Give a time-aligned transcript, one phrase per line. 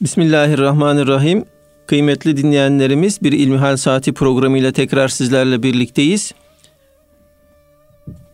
[0.00, 1.44] Bismillahirrahmanirrahim.
[1.86, 6.32] Kıymetli dinleyenlerimiz bir İlmihal Saati programıyla tekrar sizlerle birlikteyiz.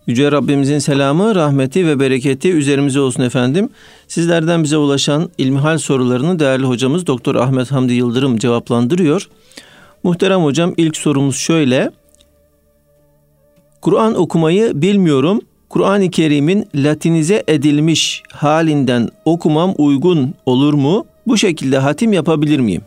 [0.06, 3.68] Yüce Rabbimizin selamı, rahmeti ve bereketi üzerimize olsun efendim.
[4.08, 9.28] Sizlerden bize ulaşan ilmihal sorularını değerli hocamız Doktor Ahmet Hamdi Yıldırım cevaplandırıyor.
[10.02, 11.90] Muhterem hocam ilk sorumuz şöyle.
[13.80, 15.40] Kur'an okumayı bilmiyorum.
[15.68, 21.06] Kur'an-ı Kerim'in latinize edilmiş halinden okumam uygun olur mu?
[21.26, 22.82] Bu şekilde hatim yapabilir miyim?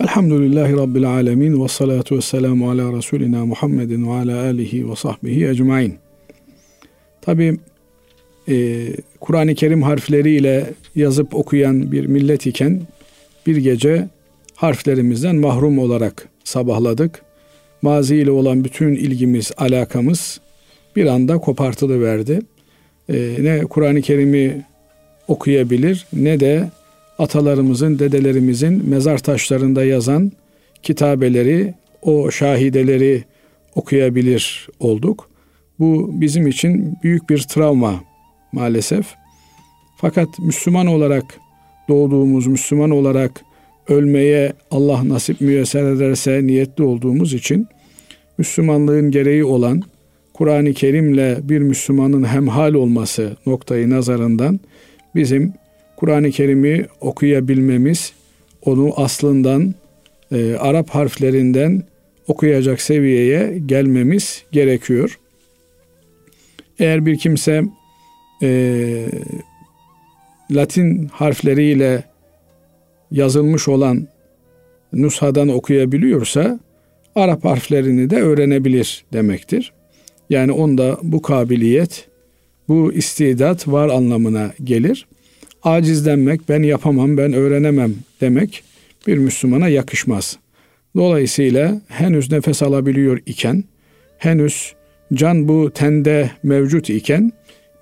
[0.00, 5.48] Elhamdülillahi Rabbil Alemin ve salatu ve selamu ala Resulina Muhammedin ve ala alihi ve sahbihi
[5.48, 5.94] ecmain.
[7.22, 7.58] Tabi
[8.48, 8.86] e,
[9.20, 12.82] Kur'an-ı Kerim harfleriyle yazıp okuyan bir millet iken
[13.46, 14.08] bir gece
[14.54, 17.22] harflerimizden mahrum olarak sabahladık.
[17.82, 20.40] Mazi ile olan bütün ilgimiz, alakamız
[20.96, 22.40] bir anda kopartılıverdi.
[23.08, 24.64] E, ne Kur'an-ı Kerim'i
[25.28, 26.70] okuyabilir ne de
[27.18, 30.32] atalarımızın, dedelerimizin mezar taşlarında yazan
[30.82, 33.24] kitabeleri, o şahideleri
[33.74, 35.30] okuyabilir olduk.
[35.78, 38.00] Bu bizim için büyük bir travma
[38.52, 39.06] maalesef.
[39.96, 41.24] Fakat Müslüman olarak
[41.88, 43.42] doğduğumuz, Müslüman olarak
[43.88, 47.66] ölmeye Allah nasip müyesser ederse niyetli olduğumuz için
[48.38, 49.82] Müslümanlığın gereği olan
[50.34, 54.60] Kur'an-ı Kerim'le bir Müslümanın hemhal olması noktayı nazarından
[55.14, 55.52] bizim
[55.96, 58.12] Kur'an-ı Kerim'i okuyabilmemiz,
[58.62, 59.74] onu aslından
[60.32, 61.82] e, Arap harflerinden
[62.26, 65.18] okuyacak seviyeye gelmemiz gerekiyor.
[66.78, 67.62] Eğer bir kimse
[68.42, 69.06] e,
[70.50, 72.04] Latin harfleriyle
[73.10, 74.08] yazılmış olan
[74.92, 76.60] nushadan okuyabiliyorsa
[77.14, 79.72] Arap harflerini de öğrenebilir demektir.
[80.30, 82.08] Yani onda bu kabiliyet,
[82.68, 85.06] bu istidat var anlamına gelir
[85.66, 88.62] acizlenmek, ben yapamam, ben öğrenemem demek
[89.06, 90.36] bir Müslümana yakışmaz.
[90.96, 93.64] Dolayısıyla henüz nefes alabiliyor iken,
[94.18, 94.74] henüz
[95.14, 97.32] can bu tende mevcut iken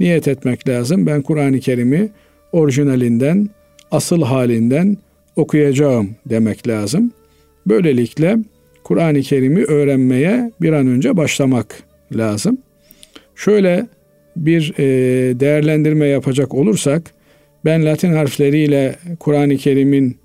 [0.01, 1.07] niyet etmek lazım.
[1.07, 2.09] Ben Kur'an-ı Kerim'i
[2.53, 3.49] orijinalinden,
[3.91, 4.97] asıl halinden
[5.37, 7.13] okuyacağım demek lazım.
[7.67, 8.37] Böylelikle
[8.85, 11.83] Kur'an-ı Kerim'i öğrenmeye bir an önce başlamak
[12.17, 12.59] lazım.
[13.35, 13.87] Şöyle
[14.37, 14.85] bir e,
[15.41, 17.14] değerlendirme yapacak olursak,
[17.65, 20.17] ben Latin harfleriyle Kur'an-ı Kerim'in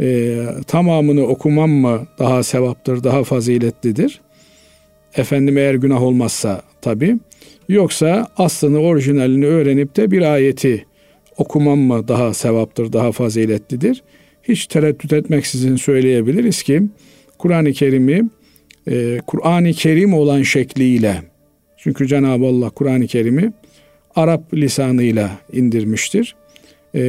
[0.00, 0.36] e,
[0.66, 4.20] tamamını okumam mı daha sevaptır, daha faziletlidir?
[5.16, 7.18] Efendim eğer günah olmazsa tabi.
[7.68, 10.86] Yoksa aslını, orijinalini öğrenip de bir ayeti
[11.36, 14.02] okumam mı daha sevaptır, daha faziletlidir?
[14.42, 16.82] Hiç tereddüt etmeksizin söyleyebiliriz ki
[17.38, 18.22] Kur'an-ı Kerim'i
[18.90, 21.22] e, Kur'an-ı Kerim olan şekliyle
[21.76, 23.52] çünkü Cenab-ı Allah Kur'an-ı Kerim'i
[24.16, 26.36] Arap lisanıyla indirmiştir
[26.94, 27.02] e,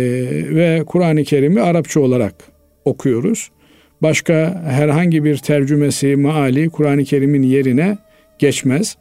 [0.56, 2.34] ve Kur'an-ı Kerim'i Arapça olarak
[2.86, 3.52] okuyoruz.
[4.02, 7.98] Başka herhangi bir tercümesi, maali Kur'an-ı Kerim'in yerine
[8.40, 8.98] geçmez.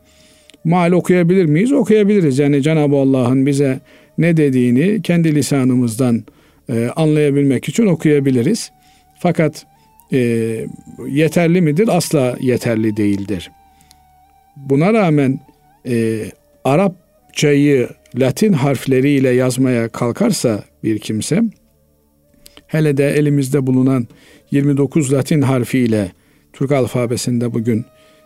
[0.65, 1.73] Maal okuyabilir miyiz?
[1.73, 2.39] Okuyabiliriz.
[2.39, 3.81] Yani Cenab-ı Allah'ın bize
[4.19, 6.25] ne dediğini kendi lisanımızdan
[6.73, 8.71] e, anlayabilmek için okuyabiliriz.
[9.19, 9.67] Fakat
[10.13, 10.19] e,
[11.09, 11.89] yeterli midir?
[11.93, 13.51] Asla yeterli değildir.
[14.57, 15.41] Buna rağmen
[15.89, 16.25] e,
[16.65, 21.43] Arapçayı Latin harfleriyle yazmaya kalkarsa bir kimse
[22.67, 24.07] hele de elimizde bulunan
[24.51, 26.13] 29 Latin harfiyle
[26.53, 27.85] Türk alfabesinde bugün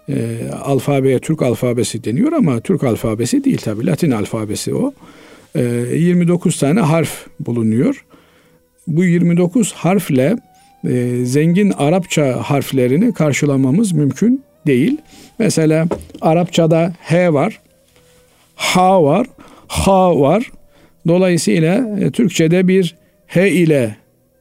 [0.09, 4.93] e, alfabeye Türk alfabesi deniyor ama Türk alfabesi değil tabi Latin alfabesi o.
[5.55, 8.05] E, 29 tane harf bulunuyor.
[8.87, 10.37] Bu 29 harfle
[10.89, 14.99] e, zengin Arapça harflerini karşılamamız mümkün değil.
[15.39, 15.89] Mesela
[16.21, 17.61] Arapçada H var,
[18.57, 19.27] H var,
[19.69, 20.51] H var.
[21.07, 22.95] Dolayısıyla e, Türkçe'de bir
[23.27, 23.97] H ile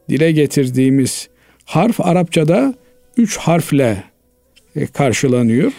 [0.10, 1.30] dile getirdiğimiz
[1.66, 2.74] harf Arapçada
[3.18, 4.04] üç harfle
[4.76, 5.72] e, karşılanıyor.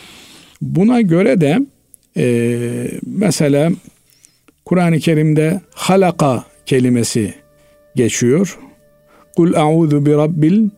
[0.63, 1.61] Buna göre de
[2.17, 3.71] e, mesela
[4.65, 7.35] Kur'an-ı Kerim'de halaka kelimesi
[7.95, 8.59] geçiyor.
[9.37, 10.69] Kul a'udhu bi rabbil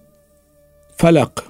[0.97, 1.43] felak.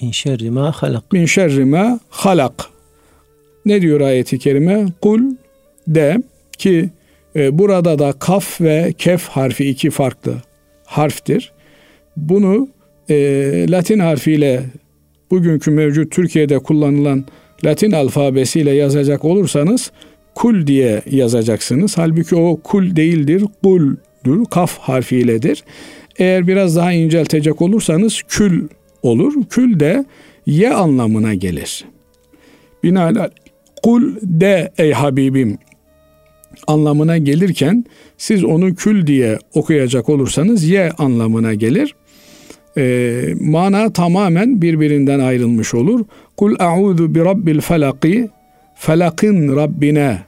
[0.00, 1.12] Min şerri ma halak.
[1.12, 2.64] Min şerri ma halak.
[3.64, 4.86] Ne diyor ayeti kerime?
[5.00, 5.20] Kul
[5.86, 6.22] de
[6.58, 6.90] ki
[7.36, 10.34] e, burada da kaf ve kef harfi iki farklı
[10.84, 11.52] harftir.
[12.16, 12.68] Bunu
[13.10, 13.16] e,
[13.70, 14.62] Latin harfiyle
[15.30, 17.24] bugünkü mevcut Türkiye'de kullanılan
[17.64, 19.92] Latin alfabesiyle yazacak olursanız
[20.34, 21.98] kul diye yazacaksınız.
[21.98, 25.64] Halbuki o kul değildir, kuldur, kaf harfiyledir.
[26.18, 28.68] Eğer biraz daha inceltecek olursanız kül
[29.02, 29.34] olur.
[29.50, 30.04] Kül de
[30.46, 31.84] ye anlamına gelir.
[32.82, 33.30] Binaenaleyh
[33.82, 35.58] kul de ey Habibim
[36.66, 37.84] anlamına gelirken
[38.18, 41.94] siz onu kül diye okuyacak olursanız ye anlamına gelir.
[42.76, 46.04] E, mana tamamen birbirinden ayrılmış olur.
[46.36, 48.28] Kul a'udhu bi rabbil felaki
[48.74, 50.18] felakın Rabbine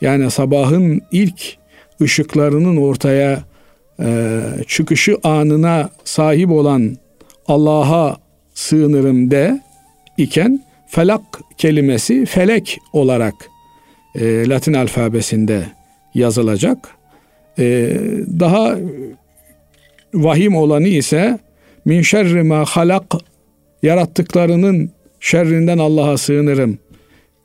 [0.00, 1.56] yani sabahın ilk
[2.02, 3.44] ışıklarının ortaya
[4.00, 6.96] e, çıkışı anına sahip olan
[7.48, 8.16] Allah'a
[8.54, 9.60] sığınırım de
[10.18, 11.20] iken felak
[11.58, 13.34] kelimesi felek olarak
[14.14, 15.62] e, Latin alfabesinde
[16.14, 16.78] yazılacak.
[17.58, 17.96] E,
[18.40, 18.76] daha
[20.14, 21.38] vahim olanı ise
[21.84, 23.04] min şerri ma halak
[23.82, 26.78] yarattıklarının şerrinden Allah'a sığınırım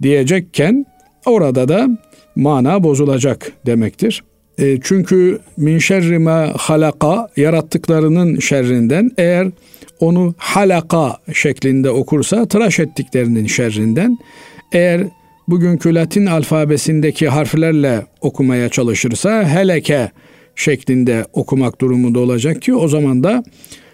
[0.01, 0.85] diyecekken
[1.25, 1.89] orada da
[2.35, 4.23] mana bozulacak demektir.
[4.57, 9.47] E, çünkü min şerri ma halaka yarattıklarının şerrinden eğer
[9.99, 14.17] onu halaka şeklinde okursa tıraş ettiklerinin şerrinden
[14.71, 15.07] eğer
[15.47, 20.11] bugünkü Latin alfabesindeki harflerle okumaya çalışırsa heleke
[20.55, 23.43] şeklinde okumak durumunda olacak ki o zaman da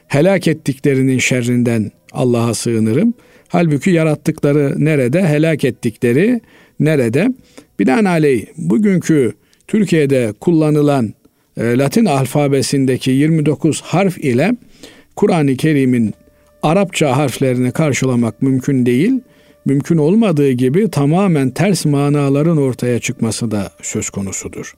[0.08, 3.14] helak ettiklerinin şerrinden Allah'a sığınırım.
[3.48, 6.42] Halbuki yarattıkları nerede, helak ettikleri
[6.80, 7.34] nerede?
[7.80, 9.34] Binaenaleyh bugünkü
[9.68, 11.14] Türkiye'de kullanılan
[11.58, 14.52] e, Latin alfabesindeki 29 harf ile
[15.16, 16.14] Kur'an-ı Kerim'in
[16.64, 19.22] Arapça harflerini karşılamak mümkün değil.
[19.66, 24.74] Mümkün olmadığı gibi tamamen ters manaların ortaya çıkması da söz konusudur.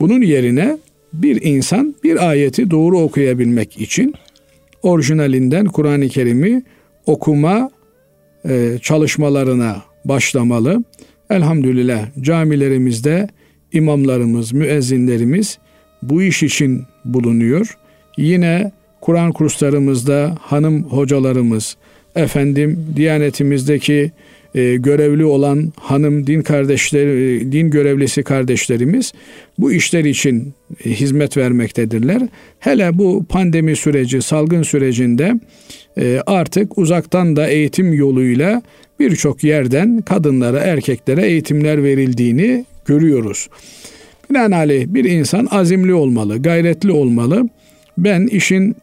[0.00, 0.78] Bunun yerine
[1.12, 4.14] bir insan bir ayeti doğru okuyabilmek için
[4.82, 6.62] orijinalinden Kur'an-ı Kerim'i
[7.06, 7.70] okuma
[8.48, 10.84] e, çalışmalarına başlamalı.
[11.30, 13.28] Elhamdülillah camilerimizde
[13.72, 15.58] imamlarımız, müezzinlerimiz
[16.02, 17.78] bu iş için bulunuyor.
[18.16, 21.76] Yine Kur'an kurslarımızda hanım hocalarımız,
[22.16, 24.12] efendim Diyanetimizdeki
[24.54, 29.12] e, görevli olan hanım din kardeşleri, e, din görevlisi kardeşlerimiz
[29.58, 30.54] bu işler için
[30.84, 32.22] e, hizmet vermektedirler.
[32.58, 35.34] Hele bu pandemi süreci, salgın sürecinde
[35.98, 38.62] e, artık uzaktan da eğitim yoluyla
[39.00, 43.48] birçok yerden kadınlara, erkeklere eğitimler verildiğini görüyoruz.
[44.30, 47.48] Binaenaleyh bir insan azimli olmalı, gayretli olmalı.
[47.98, 48.76] Ben işin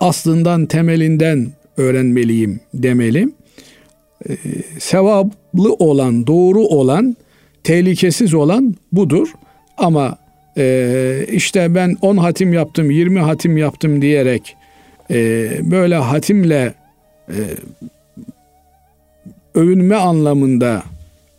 [0.00, 3.28] aslından, temelinden öğrenmeliyim demeli.
[4.28, 4.36] Ee,
[4.78, 7.16] sevaplı olan, doğru olan,
[7.64, 9.28] tehlikesiz olan budur.
[9.76, 10.18] Ama
[10.56, 14.56] e, işte ben 10 hatim yaptım, 20 hatim yaptım diyerek
[15.10, 16.74] e, böyle hatimle
[17.28, 17.38] e,
[19.54, 20.82] övünme anlamında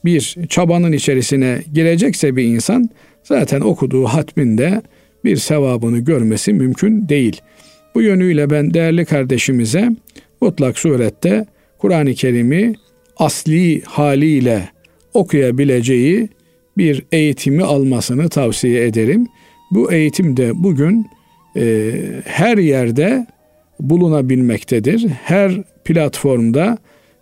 [0.06, 2.90] bir çabanın içerisine girecekse bir insan
[3.24, 4.82] zaten okuduğu hatminde
[5.26, 7.42] bir sevabını görmesi mümkün değil.
[7.96, 9.92] Bu yönüyle ben değerli kardeşimize
[10.44, 11.46] mutlak surette
[11.78, 12.74] Kur'an-ı Kerim'i
[13.18, 14.70] asli haliyle
[15.14, 16.30] okuyabileceği
[16.78, 19.28] bir eğitimi almasını tavsiye ederim.
[19.72, 21.08] Bu eğitim de bugün
[21.58, 21.92] e,
[22.26, 23.28] her yerde
[23.80, 25.08] bulunabilmektedir.
[25.08, 25.52] Her
[25.86, 26.78] platformda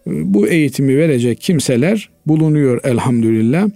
[0.07, 3.69] e, bu eğitimi verecek kimseler bulunuyor elhamdülillah.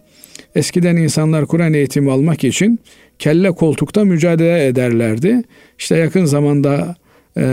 [0.55, 2.79] Eskiden insanlar Kur'an eğitimi almak için
[3.19, 5.43] kelle koltukta mücadele ederlerdi.
[5.79, 6.95] İşte yakın zamanda
[7.37, 7.43] e,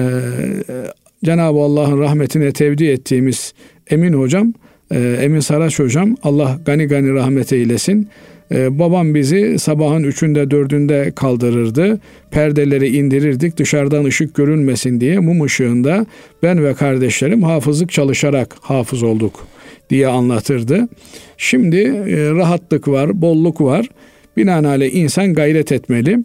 [1.24, 3.54] Cenab-ı Allah'ın rahmetine tevdi ettiğimiz
[3.90, 4.52] Emin hocam,
[4.90, 8.08] e, Emin Saraç hocam Allah gani gani rahmet eylesin.
[8.54, 12.00] E, babam bizi sabahın üçünde dördünde kaldırırdı.
[12.30, 16.06] Perdeleri indirirdik dışarıdan ışık görünmesin diye mum ışığında
[16.42, 19.46] ben ve kardeşlerim hafızlık çalışarak hafız olduk
[19.90, 20.88] diye anlatırdı.
[21.36, 23.88] Şimdi e, rahatlık var, bolluk var.
[24.36, 26.18] Binaenaleyh insan gayret etmeli.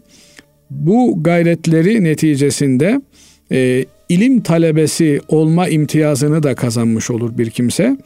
[0.69, 3.01] Bu gayretleri neticesinde
[4.09, 7.97] ilim talebesi olma imtiyazını da kazanmış olur bir kimse.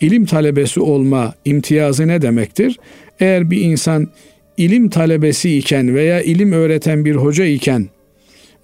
[0.00, 2.78] İlim talebesi olma imtiyazı ne demektir?
[3.20, 4.08] Eğer bir insan
[4.56, 7.88] ilim talebesi iken veya ilim öğreten bir hoca iken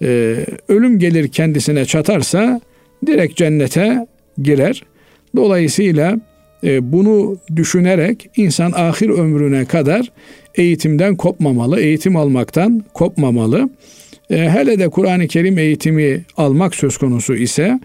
[0.01, 2.61] e, ölüm gelir kendisine çatarsa
[3.05, 4.07] direkt cennete
[4.41, 4.83] girer.
[5.35, 6.19] Dolayısıyla
[6.63, 10.11] e, bunu düşünerek insan ahir ömrüne kadar
[10.55, 13.69] eğitimden kopmamalı, eğitim almaktan kopmamalı.
[14.29, 17.79] E, hele de Kur'an-ı Kerim eğitimi almak söz konusu ise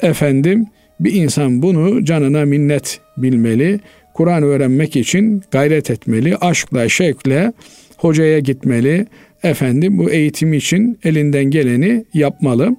[0.00, 0.66] efendim
[1.00, 3.80] bir insan bunu canına minnet bilmeli.
[4.14, 6.36] Kur'an öğrenmek için gayret etmeli.
[6.36, 7.52] Aşkla, şevkle
[7.96, 9.06] hocaya gitmeli.
[9.42, 12.76] Efendim bu eğitim için elinden geleni yapmalı.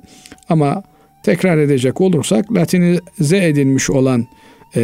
[0.50, 0.84] Ama
[1.24, 4.28] tekrar edecek olursak Latinize edilmiş olan
[4.76, 4.82] e,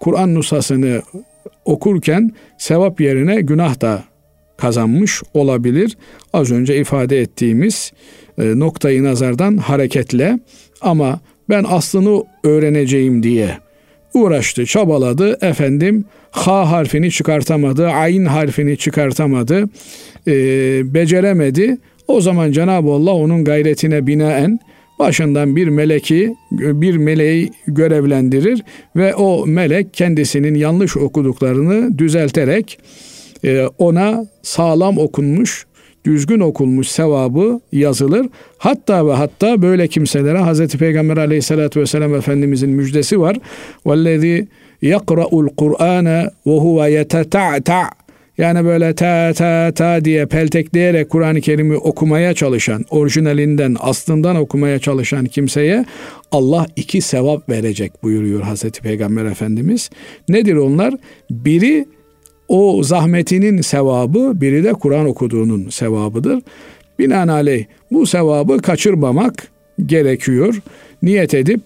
[0.00, 1.02] Kur'an nusasını
[1.64, 4.04] okurken sevap yerine günah da
[4.56, 5.96] kazanmış olabilir.
[6.32, 7.92] Az önce ifade ettiğimiz
[8.38, 10.38] e, noktayı nazardan hareketle
[10.80, 13.58] ama ben aslını öğreneceğim diye
[14.14, 15.38] uğraştı, çabaladı.
[15.40, 19.64] Efendim ha harfini çıkartamadı, ayn harfini çıkartamadı,
[20.26, 20.34] e,
[20.94, 21.78] beceremedi.
[22.08, 24.58] O zaman Cenab-ı Allah onun gayretine binaen
[24.98, 28.62] başından bir meleki, bir meleği görevlendirir
[28.96, 32.78] ve o melek kendisinin yanlış okuduklarını düzelterek
[33.77, 35.65] ona sağlam okunmuş,
[36.05, 38.27] düzgün okunmuş sevabı yazılır.
[38.57, 40.67] Hatta ve hatta böyle kimselere Hz.
[40.67, 43.37] Peygamber aleyhissalatü vesselam Efendimizin müjdesi var.
[43.85, 44.47] وَالَّذ۪ي
[44.83, 48.01] يَقْرَأُ الْقُرْآنَ وَهُوَ يَتَتَعْتَعْ
[48.37, 55.25] yani böyle ta ta ta diye peltekleyerek Kur'an-ı Kerim'i okumaya çalışan, orijinalinden, aslından okumaya çalışan
[55.25, 55.85] kimseye
[56.31, 59.89] Allah iki sevap verecek buyuruyor Hazreti Peygamber Efendimiz.
[60.29, 60.93] Nedir onlar?
[61.29, 61.85] Biri
[62.48, 66.42] o zahmetinin sevabı, biri de Kur'an okuduğunun sevabıdır.
[66.98, 69.48] Binaenaleyh bu sevabı kaçırmamak
[69.86, 70.62] gerekiyor.
[71.02, 71.60] Niyet edip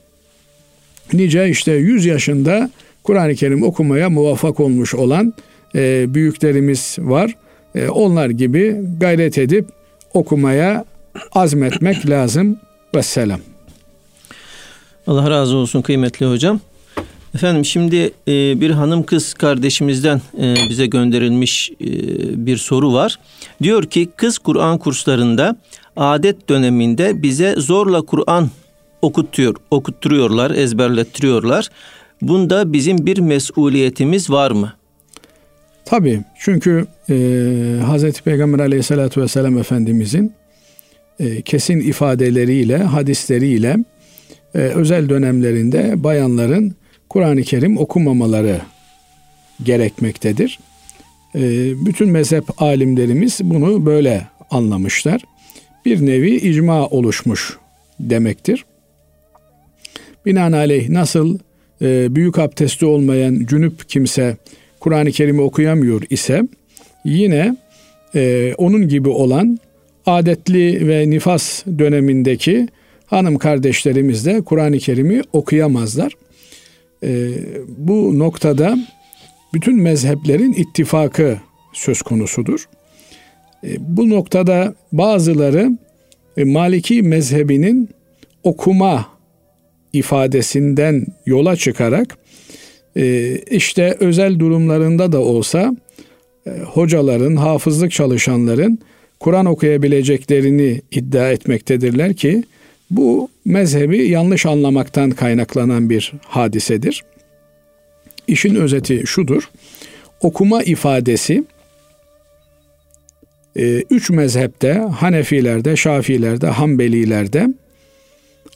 [1.12, 2.70] nice işte 100 yaşında
[3.02, 5.34] Kur'an-ı Kerim okumaya muvaffak olmuş olan
[5.74, 7.34] e, büyüklerimiz var.
[7.74, 9.66] E, onlar gibi gayret edip
[10.14, 10.84] okumaya
[11.32, 12.58] azmetmek lazım.
[12.94, 13.40] Vesselam.
[15.06, 16.60] Allah razı olsun kıymetli hocam.
[17.34, 17.96] Efendim şimdi
[18.28, 21.86] e, bir hanım kız kardeşimizden e, bize gönderilmiş e,
[22.46, 23.18] bir soru var.
[23.62, 25.56] Diyor ki kız Kur'an kurslarında
[25.96, 28.50] adet döneminde bize zorla Kur'an
[29.02, 31.68] okutuyor, okutturuyorlar, ezberlettiriyorlar.
[32.22, 34.72] Bunda bizim bir mesuliyetimiz var mı?
[35.84, 37.14] Tabii çünkü e,
[37.82, 38.20] Hz.
[38.20, 40.32] Peygamber aleyhissalatü vesselam Efendimizin
[41.20, 43.76] e, kesin ifadeleriyle, hadisleriyle
[44.54, 46.74] e, özel dönemlerinde bayanların
[47.10, 48.60] Kur'an-ı Kerim okumamaları
[49.62, 50.58] gerekmektedir.
[51.34, 51.40] E,
[51.86, 55.20] bütün mezhep alimlerimiz bunu böyle anlamışlar.
[55.84, 57.56] Bir nevi icma oluşmuş
[58.00, 58.64] demektir.
[60.26, 61.38] Binaenaleyh nasıl
[61.82, 64.36] e, büyük abdesti olmayan cünüp kimse
[64.80, 66.42] Kur'an-ı Kerim'i okuyamıyor ise
[67.04, 67.56] yine
[68.14, 69.58] e, onun gibi olan
[70.06, 72.68] adetli ve nifas dönemindeki
[73.06, 76.12] hanım kardeşlerimiz de Kur'an-ı Kerim'i okuyamazlar.
[77.02, 77.30] E,
[77.68, 78.78] bu noktada
[79.54, 81.38] bütün mezheplerin ittifakı
[81.72, 82.68] söz konusudur.
[83.64, 85.78] E, bu noktada bazıları
[86.36, 87.88] e, Maliki mezhebinin
[88.44, 89.06] okuma
[89.92, 92.18] ifadesinden yola çıkarak
[92.96, 95.76] e, işte özel durumlarında da olsa
[96.46, 98.78] e, hocaların, hafızlık çalışanların
[99.20, 102.42] Kur'an okuyabileceklerini iddia etmektedirler ki
[102.90, 107.04] bu mezhebi yanlış anlamaktan kaynaklanan bir hadisedir.
[108.26, 109.50] İşin özeti şudur.
[110.20, 111.44] Okuma ifadesi
[113.56, 117.48] e, üç mezhepte Hanefilerde, Şafilerde, Hanbelilerde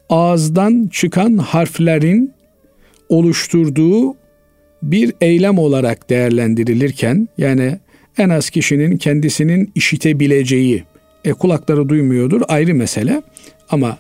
[0.09, 2.33] ağızdan çıkan harflerin
[3.09, 4.17] oluşturduğu
[4.83, 7.79] bir eylem olarak değerlendirilirken yani
[8.19, 10.85] en az kişinin kendisinin işitebileceği
[11.25, 13.23] e, kulakları duymuyordur ayrı mesele
[13.71, 13.99] ama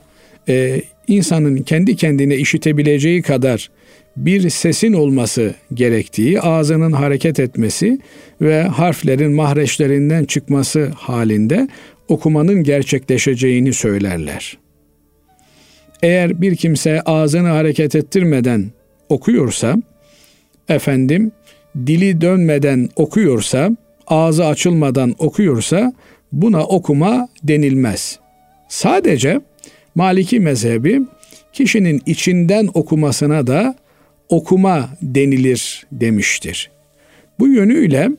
[0.49, 3.71] e, insanın kendi kendine işitebileceği kadar
[4.17, 7.99] bir sesin olması gerektiği, ağzının hareket etmesi
[8.41, 11.69] ve harflerin mahreçlerinden çıkması halinde
[12.09, 14.59] okumanın gerçekleşeceğini söylerler.
[16.03, 18.71] Eğer bir kimse ağzını hareket ettirmeden
[19.09, 19.77] okuyorsa,
[20.69, 21.33] efendim
[21.87, 23.71] dili dönmeden okuyorsa,
[24.07, 25.93] ağzı açılmadan okuyorsa
[26.33, 28.19] buna okuma denilmez.
[28.69, 29.41] Sadece
[29.95, 31.03] Maliki mezhebi
[31.53, 33.75] kişinin içinden okumasına da
[34.29, 36.71] okuma denilir demiştir.
[37.39, 38.11] Bu yönüyle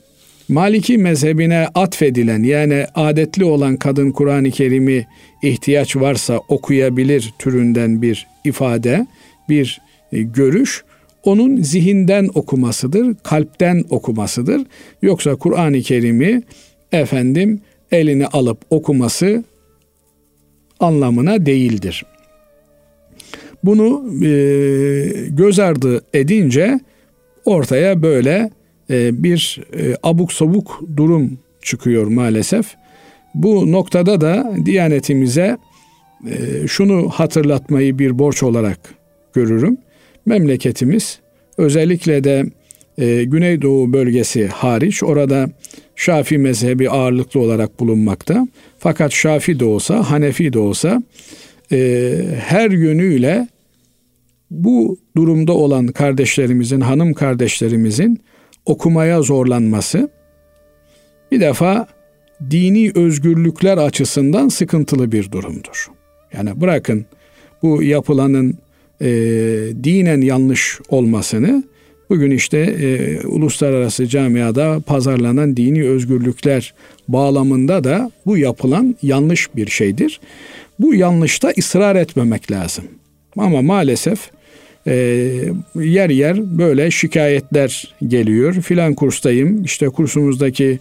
[0.49, 5.07] Maliki mezhebine atfedilen yani adetli olan kadın Kur'an-ı Kerim'i
[5.43, 9.07] ihtiyaç varsa okuyabilir türünden bir ifade,
[9.49, 10.83] bir e, görüş
[11.23, 14.61] onun zihinden okumasıdır, kalpten okumasıdır.
[15.01, 16.43] Yoksa Kur'an-ı Kerim'i
[16.91, 19.43] efendim eline alıp okuması
[20.79, 22.05] anlamına değildir.
[23.63, 24.29] Bunu e,
[25.29, 26.79] göz ardı edince
[27.45, 28.49] ortaya böyle
[28.89, 32.75] e, bir e, abuk sabuk durum çıkıyor maalesef.
[33.35, 35.57] Bu noktada da Diyanetimize
[36.27, 38.79] e, şunu hatırlatmayı bir borç olarak
[39.33, 39.77] görürüm
[40.25, 41.19] memleketimiz
[41.57, 42.45] özellikle de
[42.97, 45.49] e, Güneydoğu bölgesi hariç orada
[45.95, 48.47] Şafi mezhebi ağırlıklı olarak bulunmakta.
[48.85, 51.03] Fakat Şafi de olsa, Hanefi de olsa
[51.71, 51.77] e,
[52.39, 53.47] her yönüyle
[54.51, 58.21] bu durumda olan kardeşlerimizin, hanım kardeşlerimizin
[58.65, 60.09] okumaya zorlanması
[61.31, 61.87] bir defa
[62.51, 65.87] dini özgürlükler açısından sıkıntılı bir durumdur.
[66.33, 67.05] Yani bırakın
[67.61, 68.57] bu yapılanın
[69.01, 69.07] e,
[69.83, 71.63] dinen yanlış olmasını
[72.09, 76.73] bugün işte e, uluslararası camiada pazarlanan dini özgürlükler
[77.07, 80.19] bağlamında da bu yapılan yanlış bir şeydir.
[80.79, 82.85] Bu yanlışta ısrar etmemek lazım.
[83.37, 84.19] Ama maalesef
[84.87, 84.93] e,
[85.75, 88.53] yer yer böyle şikayetler geliyor.
[88.53, 90.79] Filan kurstayım işte kursumuzdaki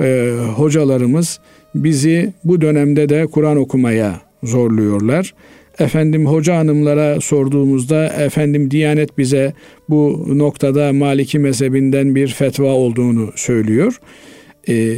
[0.00, 1.40] e, hocalarımız
[1.74, 5.34] bizi bu dönemde de Kur'an okumaya zorluyorlar.
[5.78, 9.52] Efendim hoca hanımlara sorduğumuzda efendim Diyanet bize
[9.88, 14.00] bu noktada Maliki mezhebinden bir fetva olduğunu söylüyor.
[14.68, 14.96] Ee,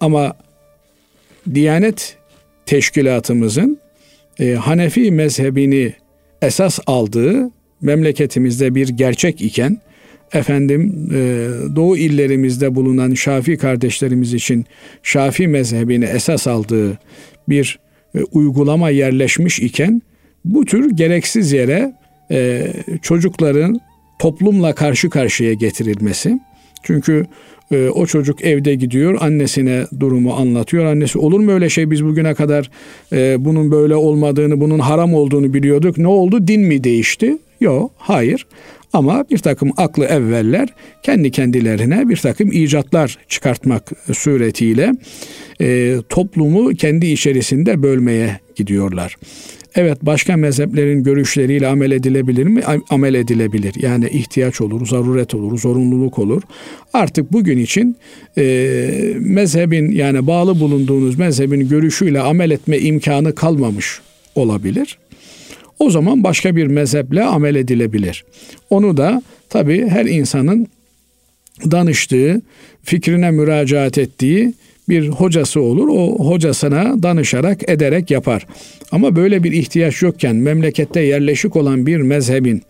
[0.00, 0.36] ama
[1.54, 2.16] Diyanet
[2.66, 3.78] teşkilatımızın
[4.40, 5.92] e, Hanefi mezhebini
[6.42, 9.78] esas aldığı memleketimizde bir gerçek iken
[10.32, 14.66] efendim e, doğu illerimizde bulunan Şafi kardeşlerimiz için
[15.02, 16.98] Şafi mezhebini esas aldığı
[17.48, 17.78] bir
[18.32, 20.02] uygulama yerleşmiş iken
[20.44, 21.92] bu tür gereksiz yere
[22.30, 22.66] e,
[23.02, 23.80] çocukların
[24.18, 26.40] toplumla karşı karşıya getirilmesi.
[26.82, 27.26] Çünkü
[27.72, 30.84] e, o çocuk evde gidiyor annesine durumu anlatıyor.
[30.84, 32.70] Annesi olur mu öyle şey biz bugüne kadar
[33.12, 35.98] e, bunun böyle olmadığını bunun haram olduğunu biliyorduk.
[35.98, 37.38] Ne oldu din mi değişti?
[37.60, 38.46] Yok hayır.
[38.92, 40.68] Ama bir takım aklı evveller
[41.02, 44.92] kendi kendilerine bir takım icatlar çıkartmak suretiyle
[45.60, 49.16] e, toplumu kendi içerisinde bölmeye gidiyorlar.
[49.74, 52.62] Evet başka mezheplerin görüşleriyle amel edilebilir mi?
[52.90, 53.74] Amel edilebilir.
[53.80, 56.42] Yani ihtiyaç olur, zaruret olur, zorunluluk olur.
[56.92, 57.96] Artık bugün için
[58.38, 58.44] e,
[59.18, 64.00] mezhebin yani bağlı bulunduğunuz mezhebin görüşüyle amel etme imkanı kalmamış
[64.34, 64.98] olabilir.
[65.82, 68.24] O zaman başka bir mezheple amel edilebilir.
[68.70, 70.66] Onu da tabi her insanın
[71.70, 72.42] danıştığı,
[72.82, 74.54] fikrine müracaat ettiği
[74.88, 75.88] bir hocası olur.
[75.88, 78.46] O hocasına danışarak ederek yapar.
[78.92, 82.62] Ama böyle bir ihtiyaç yokken memlekette yerleşik olan bir mezhebin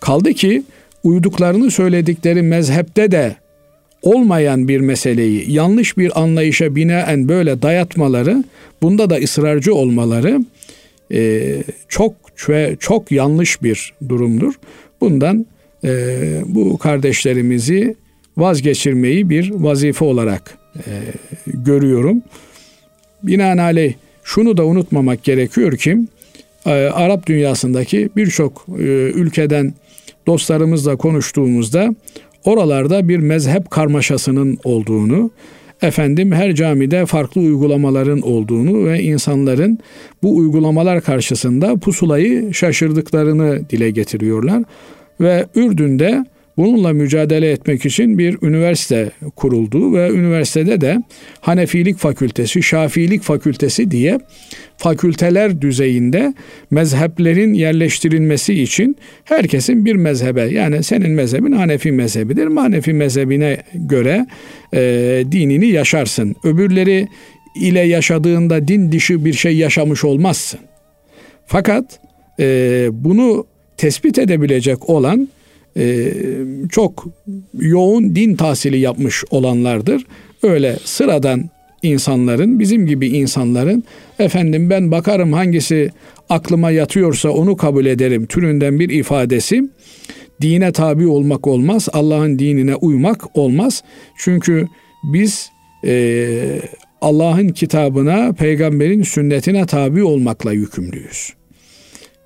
[0.00, 0.62] kaldı ki
[1.04, 3.36] uyduklarını söyledikleri mezhepte de
[4.02, 8.44] olmayan bir meseleyi yanlış bir anlayışa binaen böyle dayatmaları,
[8.82, 10.40] bunda da ısrarcı olmaları
[11.88, 14.54] çok ve çok yanlış bir durumdur.
[15.00, 15.46] Bundan
[15.84, 17.96] e, bu kardeşlerimizi
[18.36, 20.90] vazgeçirmeyi bir vazife olarak e,
[21.46, 22.22] görüyorum.
[23.22, 23.94] Binaenaleyh
[24.24, 25.98] şunu da unutmamak gerekiyor ki
[26.66, 28.82] e, Arap dünyasındaki birçok e,
[29.14, 29.74] ülkeden
[30.26, 31.94] dostlarımızla konuştuğumuzda
[32.44, 35.30] oralarda bir mezhep karmaşasının olduğunu,
[35.82, 39.78] efendim her camide farklı uygulamaların olduğunu ve insanların
[40.22, 44.62] bu uygulamalar karşısında pusulayı şaşırdıklarını dile getiriyorlar.
[45.20, 46.24] Ve Ürdün'de
[46.56, 51.02] Bununla mücadele etmek için bir üniversite kuruldu ve üniversitede de
[51.40, 54.18] Hanefilik Fakültesi, Şafiilik Fakültesi diye
[54.76, 56.34] fakülteler düzeyinde
[56.70, 62.46] mezheplerin yerleştirilmesi için herkesin bir mezhebe yani senin mezhebin Hanefi mezhebidir.
[62.46, 64.26] Hanefi mezhebine göre
[64.74, 66.36] e, dinini yaşarsın.
[66.44, 67.08] Öbürleri
[67.60, 70.60] ile yaşadığında din dışı bir şey yaşamış olmazsın.
[71.46, 72.00] Fakat
[72.40, 75.28] e, bunu tespit edebilecek olan
[75.76, 76.12] e,
[76.70, 77.06] çok
[77.58, 80.06] yoğun din tahsili yapmış olanlardır.
[80.42, 81.50] Öyle sıradan
[81.82, 83.84] insanların, bizim gibi insanların
[84.18, 85.90] efendim ben bakarım hangisi
[86.28, 89.62] aklıma yatıyorsa onu kabul ederim türünden bir ifadesi
[90.42, 91.88] dine tabi olmak olmaz.
[91.92, 93.82] Allah'ın dinine uymak olmaz.
[94.18, 94.66] Çünkü
[95.12, 95.50] biz
[95.84, 96.60] e,
[97.00, 101.32] Allah'ın kitabına, peygamberin sünnetine tabi olmakla yükümlüyüz.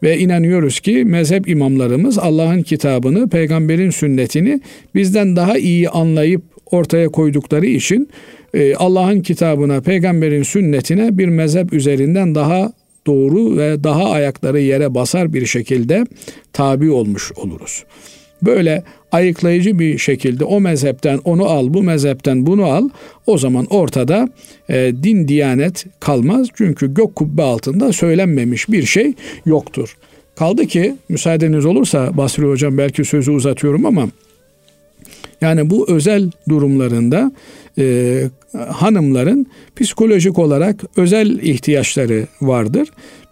[0.02, 4.60] Ve inanıyoruz ki mezhep imamlarımız Allah'ın kitabını, peygamberin sünnetini
[4.94, 8.08] bizden daha iyi anlayıp ortaya koydukları için
[8.54, 12.72] e, Allah'ın kitabına, peygamberin sünnetine bir mezhep üzerinden daha
[13.06, 16.04] doğru ve daha ayakları yere basar bir şekilde
[16.52, 17.84] tabi olmuş oluruz.
[18.42, 22.88] Böyle ayıklayıcı bir şekilde o mezhepten onu al, bu mezhepten bunu al.
[23.26, 24.28] O zaman ortada
[24.68, 26.48] e, din diyanet kalmaz.
[26.54, 29.12] Çünkü gök kubbe altında söylenmemiş bir şey
[29.46, 29.96] yoktur.
[30.36, 34.08] Kaldı ki müsaadeniz olursa Basri Hocam belki sözü uzatıyorum ama
[35.40, 37.32] yani bu özel durumlarında
[37.78, 38.22] e,
[38.68, 42.88] hanımların psikolojik olarak özel ihtiyaçları vardır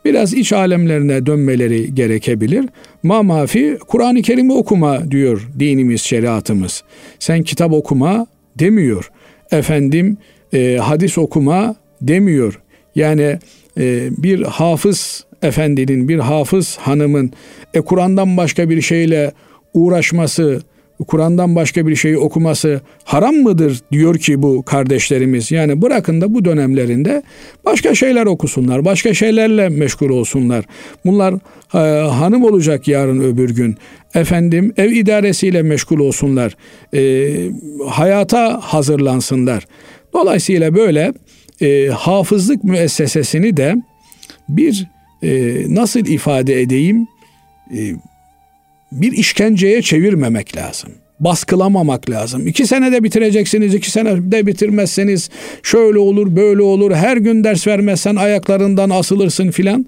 [0.09, 2.67] biraz iç alemlerine dönmeleri gerekebilir.
[3.03, 6.83] Ma mafi Kur'an-ı Kerim'i okuma diyor dinimiz, şeriatımız.
[7.19, 8.27] Sen kitap okuma
[8.59, 9.11] demiyor.
[9.51, 10.17] Efendim
[10.53, 12.61] e, hadis okuma demiyor.
[12.95, 13.39] Yani
[13.79, 17.33] e, bir hafız efendinin, bir hafız hanımın
[17.75, 19.33] e, Kur'an'dan başka bir şeyle
[19.75, 20.61] uğraşması
[21.07, 25.51] Kur'an'dan başka bir şeyi okuması haram mıdır diyor ki bu kardeşlerimiz.
[25.51, 27.23] Yani bırakın da bu dönemlerinde
[27.65, 30.65] başka şeyler okusunlar, başka şeylerle meşgul olsunlar.
[31.05, 31.35] Bunlar
[31.75, 33.77] e, hanım olacak yarın öbür gün.
[34.15, 36.57] Efendim ev idaresiyle meşgul olsunlar.
[36.95, 37.33] E,
[37.89, 39.67] hayata hazırlansınlar.
[40.13, 41.13] Dolayısıyla böyle
[41.61, 43.75] e, hafızlık müessesesini de
[44.49, 44.87] bir
[45.23, 47.07] e, nasıl ifade edeyim
[47.77, 47.79] e,
[48.93, 50.91] bir işkenceye çevirmemek lazım.
[51.21, 52.47] Baskılamamak lazım.
[52.47, 55.31] İki senede bitireceksiniz, iki senede bitirmezseniz
[55.63, 56.93] şöyle olur, böyle olur.
[56.93, 59.87] Her gün ders vermezsen ayaklarından asılırsın filan.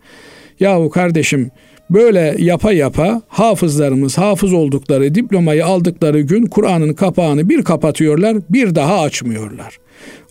[0.60, 1.50] Yahu kardeşim
[1.90, 9.00] böyle yapa yapa hafızlarımız hafız oldukları diplomayı aldıkları gün Kur'an'ın kapağını bir kapatıyorlar, bir daha
[9.00, 9.78] açmıyorlar.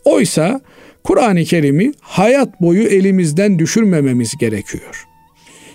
[0.05, 0.62] Oysa
[1.03, 5.09] Kur'an-ı Kerim'i hayat boyu elimizden düşürmememiz gerekiyor.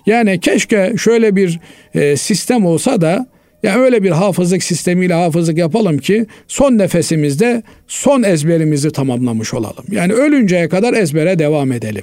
[0.07, 1.61] Yani keşke şöyle bir
[1.95, 3.27] e, sistem olsa da
[3.63, 9.85] ya öyle bir hafızlık sistemiyle hafızlık yapalım ki son nefesimizde son ezberimizi tamamlamış olalım.
[9.91, 12.03] Yani ölünceye kadar ezbere devam edelim.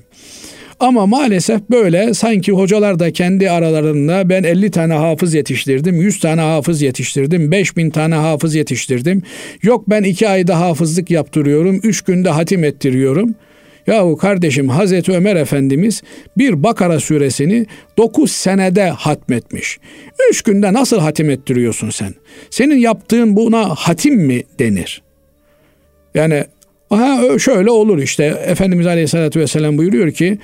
[0.80, 6.42] Ama maalesef böyle sanki hocalar da kendi aralarında ben 50 tane hafız yetiştirdim, 100 tane
[6.42, 9.24] hafız yetiştirdim, 5000 tane hafız yetiştirdim.
[9.64, 13.36] Yok ben 2 ayda hafızlık yaptırıyorum, 3 günde hatim ettiriyorum.''
[13.88, 16.04] Yahu kardeşim Hazreti Ömer Efendimiz
[16.38, 17.66] bir Bakara suresini
[17.98, 19.80] 9 senede hatmetmiş.
[20.30, 22.14] 3 günde nasıl hatim ettiriyorsun sen?
[22.50, 25.02] Senin yaptığın buna hatim mi denir?
[26.16, 26.44] Yani
[26.92, 30.38] Aha şöyle olur işte Efendimiz Aleyhisselatü Vesselam buyuruyor ki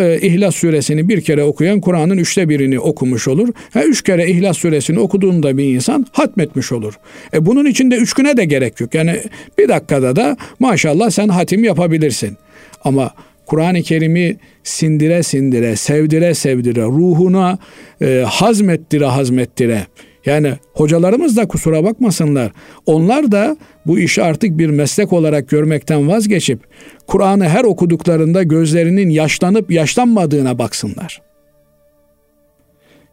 [0.00, 3.48] e, İhlas suresini bir kere okuyan Kur'an'ın üçte birini okumuş olur.
[3.72, 6.94] Ha, üç kere İhlas suresini okuduğunda bir insan hatmetmiş olur.
[7.34, 8.94] E bunun için de üç güne de gerek yok.
[8.94, 9.20] Yani
[9.58, 12.36] bir dakikada da maşallah sen hatim yapabilirsin.
[12.84, 13.10] Ama
[13.46, 17.58] Kur'an-ı Kerim'i sindire sindire, sevdire sevdire, ruhuna
[18.02, 19.86] e, hazmettire hazmettire.
[20.26, 22.52] Yani hocalarımız da kusura bakmasınlar.
[22.86, 26.60] Onlar da bu işi artık bir meslek olarak görmekten vazgeçip
[27.06, 31.22] Kur'an'ı her okuduklarında gözlerinin yaşlanıp yaşlanmadığına baksınlar.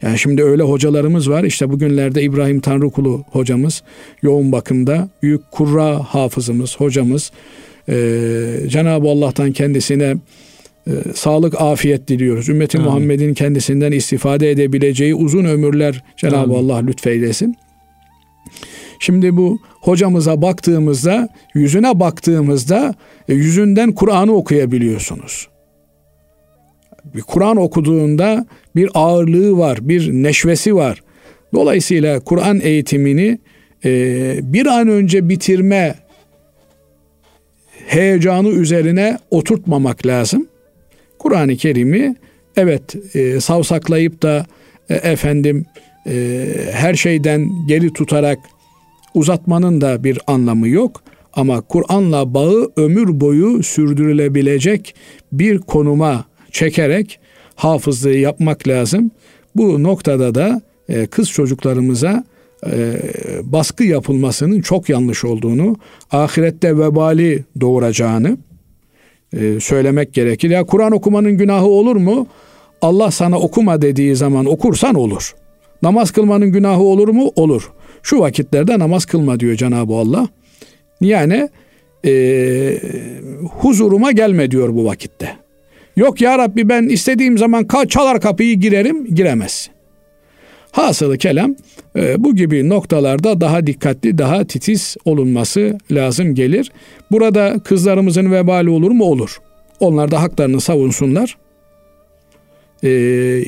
[0.01, 1.43] Yani şimdi öyle hocalarımız var.
[1.43, 3.83] İşte bugünlerde İbrahim Tanrıkulu hocamız
[4.21, 7.31] yoğun bakımda, büyük kurra hafızımız, hocamız
[7.89, 10.15] ee, Cenab-ı Allah'tan kendisine
[10.87, 12.49] e, sağlık, afiyet diliyoruz.
[12.49, 12.89] Ümmeti Amin.
[12.89, 17.55] Muhammed'in kendisinden istifade edebileceği uzun ömürler Cenab-ı Allah lütfeylesin.
[18.99, 22.95] Şimdi bu hocamıza baktığımızda, yüzüne baktığımızda
[23.29, 25.47] e, yüzünden Kur'an'ı okuyabiliyorsunuz.
[27.15, 31.03] Bir Kur'an okuduğunda bir ağırlığı var, bir neşvesi var.
[31.53, 33.39] Dolayısıyla Kur'an eğitimini
[33.85, 35.95] e, bir an önce bitirme
[37.87, 40.47] heyecanı üzerine oturtmamak lazım.
[41.19, 42.15] Kur'an-ı Kerim'i
[42.55, 44.45] evet e, savsaklayıp da
[44.89, 45.65] e, efendim
[46.07, 48.39] e, her şeyden geri tutarak
[49.13, 51.03] uzatmanın da bir anlamı yok.
[51.33, 54.95] Ama Kur'an'la bağı ömür boyu sürdürülebilecek
[55.31, 57.19] bir konuma çekerek
[57.55, 59.11] hafızlığı yapmak lazım.
[59.55, 62.23] Bu noktada da e, kız çocuklarımıza
[62.65, 62.99] e,
[63.43, 65.75] baskı yapılmasının çok yanlış olduğunu,
[66.11, 68.37] ahirette vebali doğuracağını
[69.33, 70.49] e, söylemek gerekir.
[70.49, 72.27] Ya Kur'an okumanın günahı olur mu?
[72.81, 75.35] Allah sana okuma dediği zaman okursan olur.
[75.81, 77.31] Namaz kılmanın günahı olur mu?
[77.35, 77.71] Olur.
[78.03, 80.27] Şu vakitlerde namaz kılma diyor Cenab-ı Allah.
[81.01, 81.49] Yani
[82.05, 82.13] e,
[83.59, 85.35] huzuruma gelme diyor bu vakitte.
[85.95, 89.70] Yok ya Rabbi ben istediğim zaman çalar kapıyı girerim giremezsin.
[90.71, 91.55] Hasılı kelam
[91.95, 96.71] e, bu gibi noktalarda daha dikkatli, daha titiz olunması lazım gelir.
[97.11, 99.03] Burada kızlarımızın vebali olur mu?
[99.03, 99.41] Olur.
[99.79, 101.37] Onlar da haklarını savunsunlar.
[102.83, 103.43] Ee,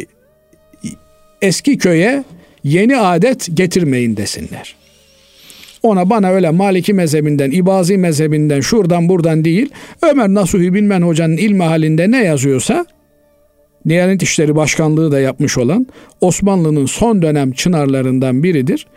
[1.41, 2.23] eski köye
[2.63, 4.75] yeni adet getirmeyin desinler.
[5.83, 9.69] Ona bana öyle Maliki mezhebinden, İbazi mezhebinden, şuradan buradan değil,
[10.01, 12.86] Ömer Nasuhi Bilmen Hoca'nın ilmi halinde ne yazıyorsa
[13.89, 15.88] Diyanet İşleri Başkanlığı da yapmış olan
[16.22, 18.88] Osmanlı'nın son dönem çınarlarından biridir.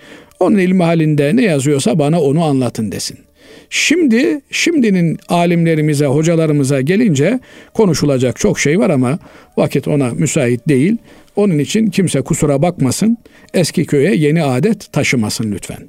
[0.41, 3.19] Onun ilmi halinde ne yazıyorsa bana onu anlatın desin.
[3.71, 7.41] Şimdi şimdinin alimlerimize, hocalarımıza gelince
[7.75, 9.19] konuşulacak çok şey var ama
[9.57, 10.97] vakit ona müsait değil.
[11.37, 13.19] Onun için kimse kusura bakmasın.
[13.55, 15.87] Eski köye yeni adet taşımasın lütfen.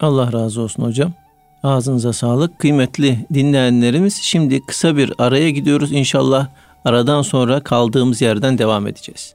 [0.00, 1.12] Allah razı olsun hocam.
[1.62, 2.58] Ağzınıza sağlık.
[2.58, 5.92] Kıymetli dinleyenlerimiz şimdi kısa bir araya gidiyoruz.
[5.92, 6.48] İnşallah
[6.84, 9.34] Aradan sonra kaldığımız yerden devam edeceğiz.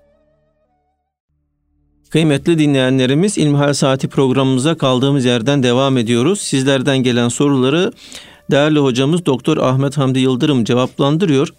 [2.09, 6.41] Kıymetli dinleyenlerimiz İlmihal Saati programımıza kaldığımız yerden devam ediyoruz.
[6.41, 7.91] Sizlerden gelen soruları
[8.51, 11.53] değerli hocamız Doktor Ahmet Hamdi Yıldırım cevaplandırıyor.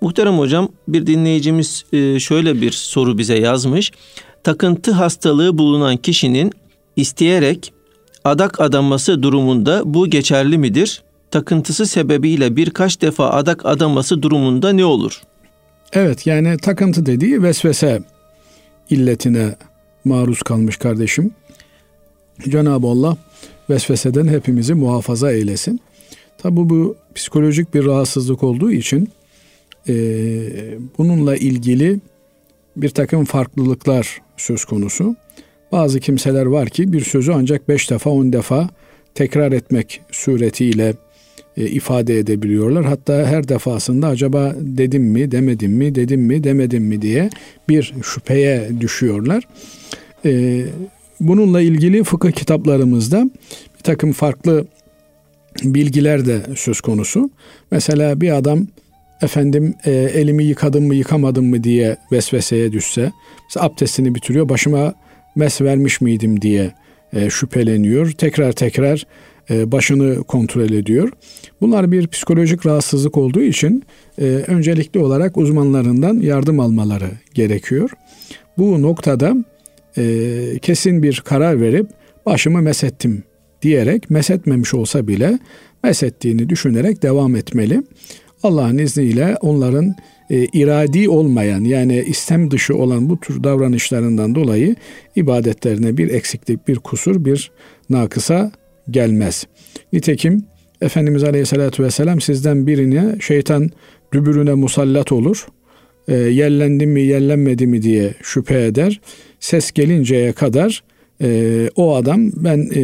[0.00, 3.92] Muhterem hocam bir dinleyicimiz e, şöyle bir soru bize yazmış.
[4.44, 6.52] Takıntı hastalığı bulunan kişinin
[6.96, 7.72] isteyerek
[8.24, 11.02] adak adanması durumunda bu geçerli midir?
[11.30, 15.22] Takıntısı sebebiyle birkaç defa adak adanması durumunda ne olur?
[15.92, 18.02] Evet yani takıntı dediği vesvese
[18.90, 19.54] illetine
[20.04, 21.30] maruz kalmış kardeşim.
[22.48, 23.16] Cenab-ı Allah
[23.70, 25.80] vesveseden hepimizi muhafaza eylesin.
[26.38, 29.08] Tabi bu psikolojik bir rahatsızlık olduğu için
[29.88, 29.94] e,
[30.98, 32.00] bununla ilgili
[32.76, 35.16] bir takım farklılıklar söz konusu.
[35.72, 38.68] Bazı kimseler var ki bir sözü ancak beş defa on defa
[39.14, 40.94] tekrar etmek suretiyle
[41.68, 42.84] ifade edebiliyorlar.
[42.84, 47.30] Hatta her defasında acaba dedim mi, demedim mi, dedim mi, demedim mi diye
[47.68, 49.44] bir şüpheye düşüyorlar.
[50.24, 50.62] E,
[51.20, 53.30] bununla ilgili fıkıh kitaplarımızda
[53.78, 54.66] bir takım farklı
[55.62, 57.30] bilgiler de söz konusu.
[57.70, 58.66] Mesela bir adam
[59.22, 63.12] efendim e, elimi yıkadım mı yıkamadım mı diye vesveseye düşse,
[63.48, 64.94] mesela abdestini bitiriyor, başıma
[65.36, 66.74] mes vermiş miydim diye
[67.12, 68.10] e, şüpheleniyor.
[68.10, 69.04] Tekrar tekrar e,
[69.50, 71.12] başını kontrol ediyor.
[71.60, 73.84] Bunlar bir psikolojik rahatsızlık olduğu için
[74.18, 77.90] e, öncelikli olarak uzmanlarından yardım almaları gerekiyor.
[78.58, 79.36] Bu noktada
[79.96, 81.86] e, kesin bir karar verip
[82.26, 83.22] başımı mesettim
[83.62, 85.38] diyerek mesetmemiş olsa bile
[85.84, 87.82] mesettiğini düşünerek devam etmeli.
[88.42, 89.94] Allah'ın izniyle onların
[90.30, 94.76] e, iradi olmayan yani istem dışı olan bu tür davranışlarından dolayı
[95.16, 97.50] ibadetlerine bir eksiklik, bir kusur, bir
[97.90, 98.52] nakısa
[98.90, 99.46] gelmez.
[99.92, 100.44] Nitekim
[100.80, 103.70] Efendimiz Aleyhisselatü Vesselam sizden birine şeytan
[104.12, 105.46] dübürüne musallat olur.
[106.08, 109.00] E, yerlendi mi yerlenmedi mi diye şüphe eder.
[109.40, 110.82] Ses gelinceye kadar
[111.22, 112.82] e, o adam ben e,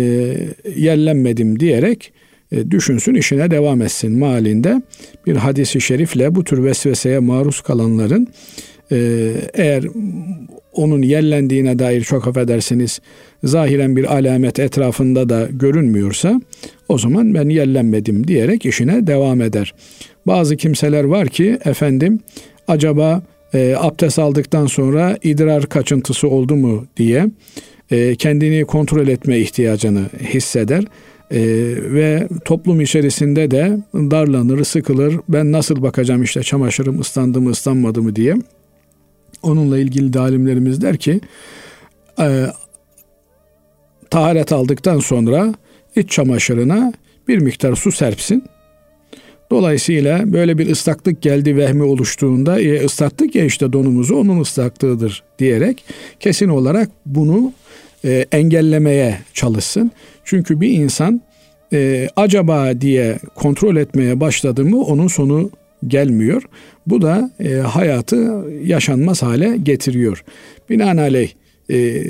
[0.77, 2.13] yerlenmedim diyerek
[2.53, 4.83] e, düşünsün işine devam etsin malinde
[5.27, 8.29] bir hadisi şerifle bu tür vesveseye maruz kalanların
[8.93, 9.85] e, eğer
[10.73, 13.01] onun yerlendiğine dair çok affedersiniz
[13.45, 16.41] zahiren bir alamet etrafında da görünmüyorsa
[16.89, 19.75] o zaman ben yerlenmedim diyerek işine devam eder.
[20.27, 22.21] Bazı kimseler var ki efendim
[22.69, 23.23] acaba
[23.55, 27.27] e, abdest aldıktan sonra idrar kaçıntısı oldu mu diye
[27.91, 30.85] e, kendini kontrol etme ihtiyacını hisseder.
[31.31, 31.39] Ee,
[31.79, 35.15] ve toplum içerisinde de darlanır, sıkılır.
[35.29, 38.35] Ben nasıl bakacağım işte çamaşırım ıslandı mı ıslanmadı mı diye.
[39.43, 41.21] Onunla ilgili de der ki
[42.21, 42.47] e,
[44.17, 45.55] taharet aldıktan sonra
[45.97, 46.93] iç çamaşırına
[47.29, 48.45] bir miktar su serpsin.
[49.51, 55.85] Dolayısıyla böyle bir ıslaklık geldi vehmi oluştuğunda e, ıslattık ya işte donumuzu onun ıslaklığıdır diyerek
[56.21, 57.53] kesin olarak bunu
[58.05, 59.91] e, engellemeye çalışsın.
[60.25, 61.21] Çünkü bir insan
[61.73, 65.51] e, acaba diye kontrol etmeye başladı mı onun sonu
[65.87, 66.43] gelmiyor.
[66.87, 70.25] Bu da e, hayatı yaşanmaz hale getiriyor.
[70.71, 71.33] Binaenaleyh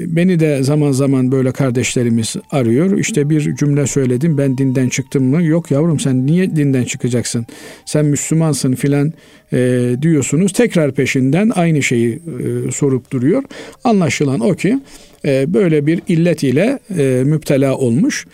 [0.07, 2.99] beni de zaman zaman böyle kardeşlerimiz arıyor.
[2.99, 5.43] İşte bir cümle söyledim ben dinden çıktım mı?
[5.43, 7.47] Yok yavrum sen niye dinden çıkacaksın?
[7.85, 9.13] Sen Müslümansın filan
[9.53, 10.53] e, diyorsunuz.
[10.53, 13.43] Tekrar peşinden aynı şeyi e, sorup duruyor.
[13.85, 14.81] Anlaşılan o ki
[15.25, 18.27] e, böyle bir illet ile e, müptela olmuş.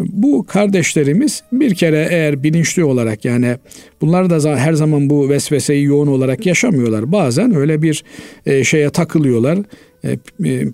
[0.00, 3.56] Bu kardeşlerimiz bir kere eğer bilinçli olarak yani
[4.00, 7.12] bunlar da her zaman bu vesveseyi yoğun olarak yaşamıyorlar.
[7.12, 8.04] Bazen öyle bir
[8.46, 9.58] e, şeye takılıyorlar.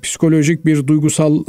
[0.02, 1.44] Psikolojik bir duygusal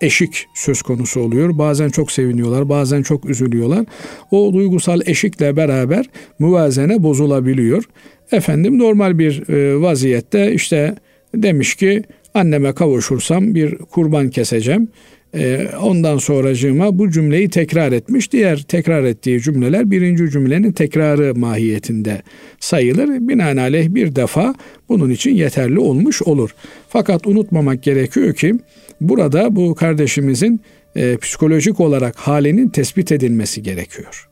[0.00, 1.58] eşik söz konusu oluyor.
[1.58, 3.86] Bazen çok seviniyorlar, bazen çok üzülüyorlar.
[4.30, 6.06] O duygusal eşikle beraber
[6.38, 7.84] muvazene bozulabiliyor.
[8.32, 10.94] Efendim normal bir vaziyette işte
[11.34, 12.02] demiş ki
[12.34, 14.88] anneme kavuşursam bir kurban keseceğim.
[15.34, 18.32] E, ondan sonracığıma bu cümleyi tekrar etmiş.
[18.32, 22.22] Diğer tekrar ettiği cümleler birinci cümlenin tekrarı mahiyetinde
[22.60, 23.08] sayılır.
[23.28, 24.54] Binaenaleyh bir defa
[24.88, 26.54] bunun için yeterli olmuş olur.
[26.88, 28.54] Fakat unutmamak gerekiyor ki
[29.00, 30.60] burada bu kardeşimizin
[30.96, 34.28] e, psikolojik olarak halinin tespit edilmesi gerekiyor.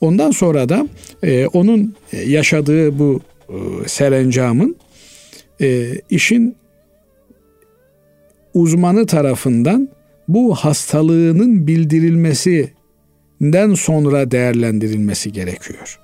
[0.00, 0.88] Ondan sonra da
[1.22, 1.94] e, onun
[2.26, 3.54] yaşadığı bu e,
[3.88, 4.76] serencamın
[5.60, 6.56] e, işin
[8.54, 9.88] uzmanı tarafından
[10.34, 15.98] bu hastalığının bildirilmesinden sonra değerlendirilmesi gerekiyor.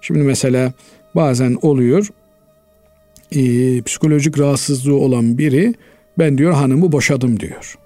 [0.00, 0.72] Şimdi mesela
[1.14, 2.10] bazen oluyor
[3.32, 5.74] e, psikolojik rahatsızlığı olan biri
[6.18, 7.78] ben diyor hanımı boşadım diyor.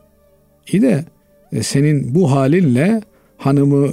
[0.73, 1.05] İyi de
[1.53, 3.01] e, senin bu halinle
[3.37, 3.93] hanımı e,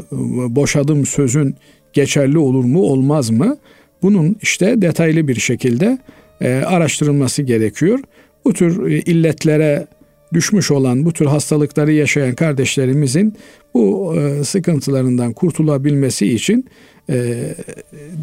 [0.55, 1.55] boşadım sözün
[1.93, 3.57] geçerli olur mu olmaz mı?
[4.01, 5.97] Bunun işte detaylı bir şekilde
[6.41, 7.99] e, araştırılması gerekiyor.
[8.45, 9.87] Bu tür e, illetlere
[10.33, 13.35] düşmüş olan bu tür hastalıkları yaşayan kardeşlerimizin
[13.73, 16.65] bu e, sıkıntılarından kurtulabilmesi için
[17.09, 17.35] e,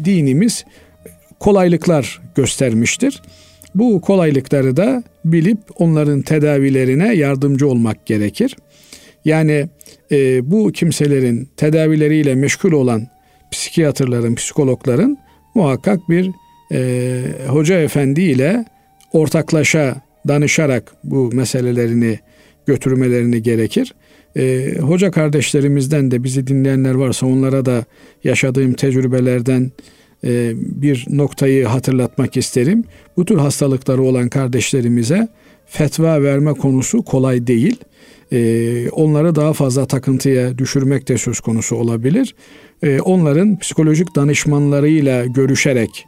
[0.05, 0.65] dinimiz
[1.39, 3.21] kolaylıklar göstermiştir.
[3.75, 8.55] Bu kolaylıkları da bilip onların tedavilerine yardımcı olmak gerekir.
[9.25, 9.67] Yani
[10.11, 13.07] e, bu kimselerin tedavileriyle meşgul olan
[13.51, 15.17] psikiyatrların, psikologların
[15.55, 16.31] muhakkak bir
[16.71, 18.65] e, hoca efendi ile
[19.13, 22.19] ortaklaşa danışarak bu meselelerini
[22.65, 23.93] götürmelerini gerekir.
[24.37, 27.85] E, hoca kardeşlerimizden de bizi dinleyenler varsa onlara da
[28.23, 29.71] yaşadığım tecrübelerden
[30.23, 32.83] e, bir noktayı hatırlatmak isterim.
[33.17, 35.27] Bu tür hastalıkları olan kardeşlerimize
[35.65, 37.77] fetva verme konusu kolay değil.
[38.31, 42.35] E, onları daha fazla takıntıya düşürmek de söz konusu olabilir.
[42.83, 46.05] E, onların psikolojik danışmanlarıyla görüşerek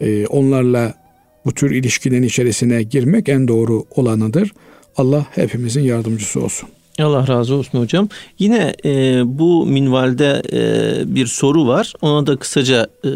[0.00, 1.05] e, onlarla
[1.46, 4.52] bu tür ilişkinin içerisine girmek en doğru olanıdır.
[4.96, 6.68] Allah hepimizin yardımcısı olsun.
[7.00, 8.08] Allah razı olsun hocam.
[8.38, 11.92] Yine e, bu minvalde e, bir soru var.
[12.00, 13.10] Ona da kısaca e,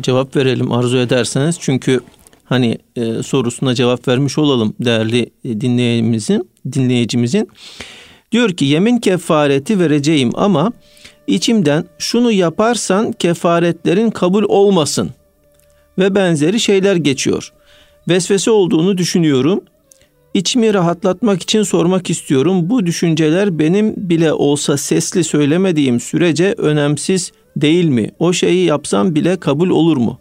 [0.00, 1.56] cevap verelim arzu ederseniz.
[1.60, 2.00] Çünkü
[2.44, 6.48] hani e, sorusuna cevap vermiş olalım değerli e, dinleyicimizin.
[6.72, 7.48] dinleyicimizin.
[8.32, 10.72] Diyor ki yemin kefareti vereceğim ama
[11.26, 15.10] içimden şunu yaparsan kefaretlerin kabul olmasın
[15.98, 17.52] ve benzeri şeyler geçiyor.
[18.08, 19.60] Vesvese olduğunu düşünüyorum.
[20.34, 22.70] İçimi rahatlatmak için sormak istiyorum.
[22.70, 28.10] Bu düşünceler benim bile olsa sesli söylemediğim sürece önemsiz değil mi?
[28.18, 30.18] O şeyi yapsam bile kabul olur mu?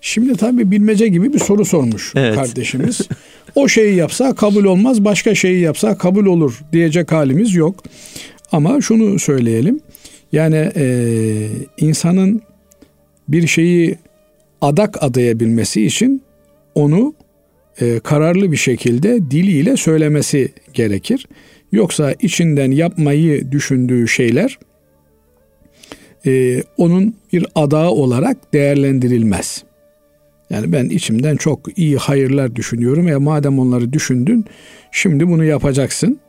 [0.00, 2.34] Şimdi tabii bilmece gibi bir soru sormuş evet.
[2.34, 3.00] kardeşimiz.
[3.54, 7.84] o şeyi yapsa kabul olmaz, başka şeyi yapsa kabul olur diyecek halimiz yok.
[8.52, 9.80] Ama şunu söyleyelim.
[10.32, 11.46] Yani e,
[11.78, 12.42] insanın
[13.28, 13.98] bir şeyi
[14.60, 16.22] adak adayabilmesi için
[16.80, 17.14] onu
[17.80, 21.26] e, kararlı bir şekilde diliyle söylemesi gerekir.
[21.72, 24.58] Yoksa içinden yapmayı düşündüğü şeyler
[26.26, 29.64] e, onun bir adağı olarak değerlendirilmez.
[30.50, 33.08] Yani ben içimden çok iyi hayırlar düşünüyorum.
[33.08, 34.44] Ya madem onları düşündün,
[34.92, 36.20] şimdi bunu yapacaksın.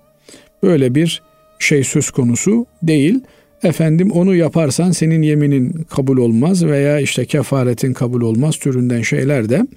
[0.64, 1.22] Böyle bir
[1.60, 3.20] şey söz konusu değil.
[3.64, 9.68] Efendim onu yaparsan senin yeminin kabul olmaz veya işte kefaretin kabul olmaz türünden şeyler de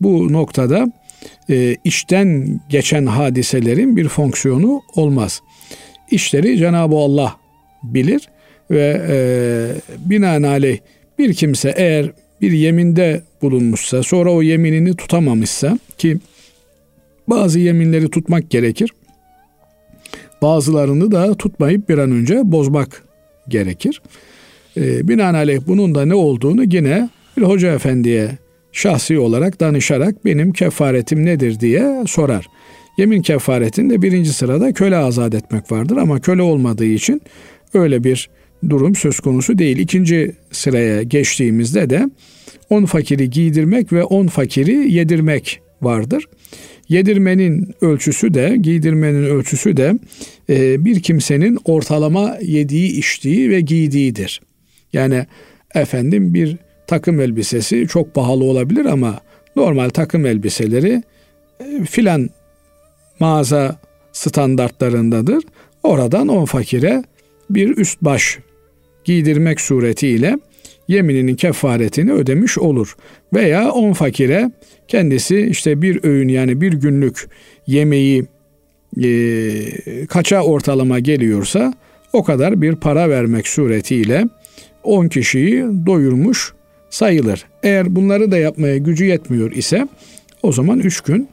[0.00, 0.92] bu noktada
[1.50, 5.42] e, işten geçen hadiselerin bir fonksiyonu olmaz.
[6.10, 7.36] İşleri Cenab-ı Allah
[7.82, 8.28] bilir
[8.70, 9.16] ve e,
[10.10, 10.78] binaenaleyh
[11.18, 16.18] bir kimse eğer bir yeminde bulunmuşsa sonra o yeminini tutamamışsa ki
[17.28, 18.90] bazı yeminleri tutmak gerekir.
[20.42, 23.04] Bazılarını da tutmayıp bir an önce bozmak
[23.48, 24.02] gerekir.
[24.76, 28.30] E, binaenaleyh bunun da ne olduğunu yine bir hoca efendiye
[28.74, 32.46] şahsi olarak danışarak benim kefaretim nedir diye sorar.
[32.98, 37.22] Yemin kefaretinde birinci sırada köle azat etmek vardır ama köle olmadığı için
[37.74, 38.30] öyle bir
[38.70, 39.78] durum söz konusu değil.
[39.78, 42.10] İkinci sıraya geçtiğimizde de
[42.70, 46.24] on fakiri giydirmek ve on fakiri yedirmek vardır.
[46.88, 49.94] Yedirmenin ölçüsü de, giydirmenin ölçüsü de
[50.50, 54.40] e, bir kimsenin ortalama yediği, içtiği ve giydiğidir.
[54.92, 55.26] Yani
[55.74, 59.20] efendim bir takım elbisesi çok pahalı olabilir ama
[59.56, 61.02] normal takım elbiseleri
[61.60, 62.30] e, filan
[63.20, 63.76] mağaza
[64.12, 65.44] standartlarındadır.
[65.82, 67.04] Oradan o fakire
[67.50, 68.38] bir üst baş
[69.04, 70.38] giydirmek suretiyle
[70.88, 72.96] yemininin kefaretini ödemiş olur.
[73.34, 74.50] Veya on fakire
[74.88, 77.28] kendisi işte bir öğün yani bir günlük
[77.66, 78.24] yemeği
[79.02, 81.74] e, kaça ortalama geliyorsa
[82.12, 84.24] o kadar bir para vermek suretiyle
[84.82, 86.52] 10 kişiyi doyurmuş
[86.94, 87.44] sayılır.
[87.62, 89.88] Eğer bunları da yapmaya gücü yetmiyor ise
[90.42, 91.28] o zaman üç gün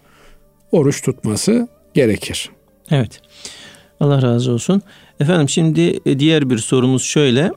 [0.71, 2.49] oruç tutması gerekir.
[2.91, 3.21] Evet.
[3.99, 4.81] Allah razı olsun.
[5.19, 7.51] Efendim şimdi e, diğer bir sorumuz şöyle.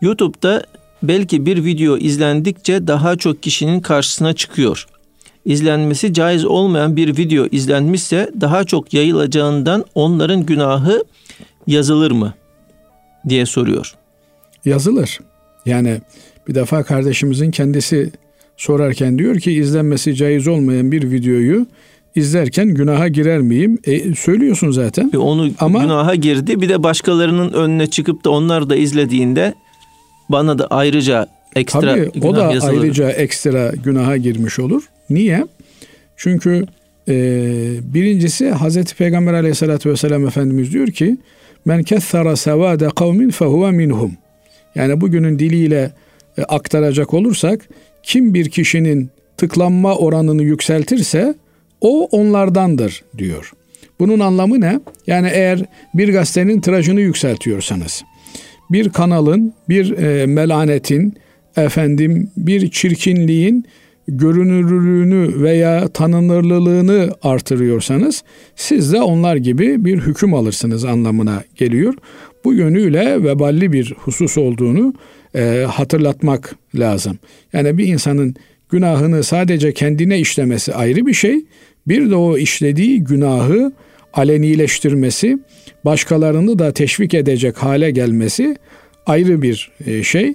[0.00, 0.62] YouTube'da
[1.02, 4.86] belki bir video izlendikçe daha çok kişinin karşısına çıkıyor.
[5.44, 11.04] İzlenmesi caiz olmayan bir video izlenmişse daha çok yayılacağından onların günahı
[11.66, 12.34] yazılır mı
[13.28, 13.94] diye soruyor.
[14.64, 15.18] Yazılır.
[15.66, 16.00] Yani
[16.48, 18.10] bir defa kardeşimizin kendisi
[18.56, 21.66] sorarken diyor ki izlenmesi caiz olmayan bir videoyu
[22.14, 23.78] izlerken günaha girer miyim?
[23.84, 25.10] E, söylüyorsun zaten.
[25.10, 26.60] Onu Ama, günaha girdi.
[26.60, 29.54] Bir de başkalarının önüne çıkıp da onlar da izlediğinde
[30.28, 32.82] bana da ayrıca ekstra tabii, günah o da yazılır.
[32.82, 34.82] ayrıca ekstra günaha girmiş olur.
[35.10, 35.46] Niye?
[36.16, 36.66] Çünkü
[37.08, 37.14] e,
[37.82, 41.16] birincisi Hazreti Peygamber aleyhissalatü vesselam Efendimiz diyor ki
[41.64, 44.12] men kethara sevade kavmin fehuve minhum.
[44.74, 45.92] Yani bugünün diliyle
[46.44, 47.68] aktaracak olursak
[48.02, 51.34] kim bir kişinin tıklanma oranını yükseltirse
[51.80, 53.52] o onlardandır diyor.
[54.00, 54.80] Bunun anlamı ne?
[55.06, 55.64] Yani eğer
[55.94, 58.04] bir gazetenin tirajını yükseltiyorsanız,
[58.70, 61.14] bir kanalın, bir e, melanetin,
[61.56, 63.64] efendim bir çirkinliğin
[64.08, 68.24] görünürlüğünü veya tanınırlılığını artırıyorsanız
[68.56, 71.94] siz de onlar gibi bir hüküm alırsınız anlamına geliyor.
[72.44, 74.94] Bu yönüyle veballi bir husus olduğunu
[75.34, 77.18] e, hatırlatmak lazım.
[77.52, 78.34] Yani bir insanın
[78.68, 81.44] günahını sadece kendine işlemesi ayrı bir şey.
[81.88, 83.72] Bir de o işlediği günahı
[84.12, 85.38] alenileştirmesi,
[85.84, 88.56] başkalarını da teşvik edecek hale gelmesi
[89.06, 90.34] ayrı bir e, şey.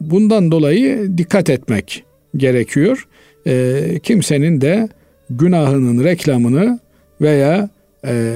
[0.00, 2.04] Bundan dolayı dikkat etmek
[2.36, 3.08] gerekiyor.
[3.46, 4.88] E, kimsenin de
[5.30, 6.78] günahının reklamını
[7.20, 7.70] veya
[8.06, 8.34] e,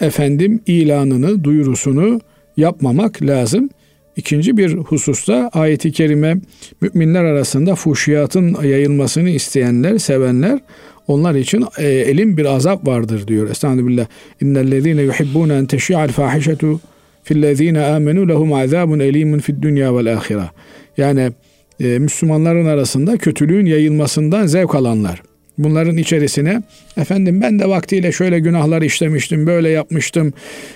[0.00, 2.20] efendim ilanını, duyurusunu
[2.56, 3.70] yapmamak lazım.
[4.16, 6.36] İkinci bir hususta ayeti kerime
[6.80, 10.60] müminler arasında fuhşiyatın yayılmasını isteyenler, sevenler
[11.06, 13.50] onlar için e, elin bir azap vardır diyor.
[13.50, 14.06] Estağfirullah.
[14.40, 16.80] İnnellezîne yuhibbûne en teşi'al fâhişetu
[17.22, 20.50] fillezîne âmenû lehum azâbun elîmun fid dünya vel âhire.
[20.96, 21.32] Yani
[21.80, 25.22] e, Müslümanların arasında kötülüğün yayılmasından zevk alanlar.
[25.58, 26.62] Bunların içerisine
[26.96, 30.32] efendim ben de vaktiyle şöyle günahlar işlemiştim, böyle yapmıştım,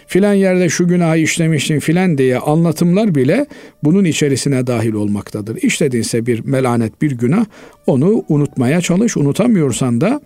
[0.06, 3.46] filan yerde şu günahı işlemiştim filan diye anlatımlar bile
[3.84, 5.58] bunun içerisine dahil olmaktadır.
[5.62, 7.46] İşledinse bir melanet, bir günah
[7.86, 9.16] onu unutmaya çalış.
[9.16, 10.20] Unutamıyorsan da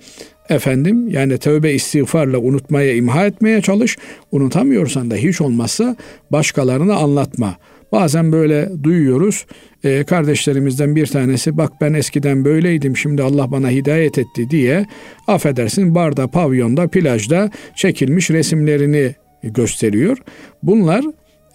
[0.49, 3.97] efendim yani tövbe istiğfarla unutmaya, imha etmeye çalış.
[4.33, 5.97] Unutamıyorsan da hiç olmazsa
[6.31, 7.57] başkalarına anlatma.
[7.93, 9.47] Bazen böyle duyuyoruz.
[9.85, 14.87] Ee, kardeşlerimizden bir tanesi bak ben eskiden böyleydim şimdi Allah bana hidayet etti diye
[15.27, 20.19] affedersin barda, pavyonda, plajda çekilmiş resimlerini gösteriyor.
[20.63, 21.05] Bunlar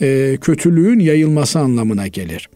[0.01, 2.49] e, kötülüğün yayılması anlamına gelir.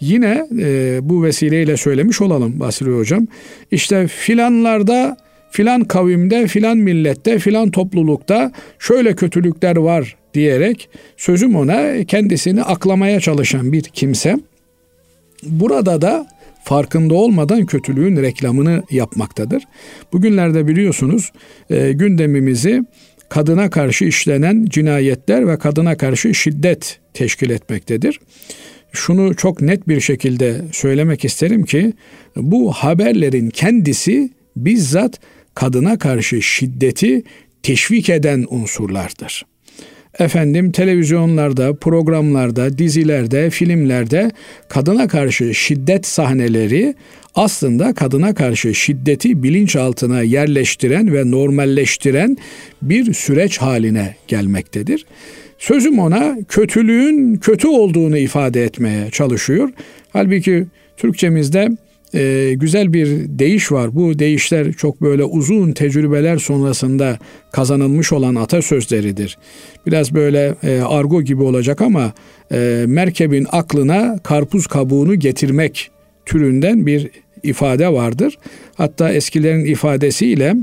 [0.00, 3.26] Yine e, bu vesileyle söylemiş olalım Basri Hocam.
[3.70, 5.16] İşte filanlarda
[5.50, 13.72] filan kavimde, filan millette, filan toplulukta şöyle kötülükler var diyerek sözüm ona kendisini aklamaya çalışan
[13.72, 14.36] bir kimse
[15.42, 16.26] burada da
[16.64, 19.62] farkında olmadan kötülüğün reklamını yapmaktadır.
[20.12, 21.32] Bugünlerde biliyorsunuz
[21.70, 22.84] e, gündemimizi
[23.28, 28.20] kadına karşı işlenen cinayetler ve kadına karşı şiddet teşkil etmektedir.
[28.92, 31.92] Şunu çok net bir şekilde söylemek isterim ki
[32.36, 35.20] bu haberlerin kendisi bizzat
[35.54, 37.22] kadına karşı şiddeti
[37.62, 39.51] teşvik eden unsurlardır
[40.18, 44.30] efendim televizyonlarda, programlarda, dizilerde, filmlerde
[44.68, 46.94] kadına karşı şiddet sahneleri
[47.34, 52.36] aslında kadına karşı şiddeti bilinçaltına yerleştiren ve normalleştiren
[52.82, 55.06] bir süreç haline gelmektedir.
[55.58, 59.68] Sözüm ona kötülüğün kötü olduğunu ifade etmeye çalışıyor.
[60.12, 61.68] Halbuki Türkçemizde
[62.14, 63.94] e, güzel bir değiş var.
[63.94, 67.18] Bu değişler çok böyle uzun tecrübeler sonrasında
[67.52, 69.38] kazanılmış olan atasözleridir.
[69.86, 72.12] Biraz böyle e, argo gibi olacak ama
[72.52, 75.90] e, merkebin aklına karpuz kabuğunu getirmek
[76.26, 77.10] türünden bir
[77.42, 78.38] ifade vardır.
[78.74, 80.54] Hatta eskilerin ifadesiyle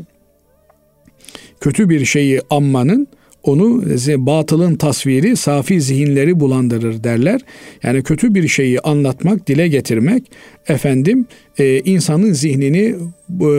[1.61, 3.07] kötü bir şeyi anmanın
[3.43, 3.83] onu
[4.17, 7.41] batılın tasviri safi zihinleri bulandırır derler.
[7.83, 10.31] Yani kötü bir şeyi anlatmak, dile getirmek
[10.67, 11.25] efendim
[11.57, 12.95] e, insanın zihnini
[13.41, 13.51] e,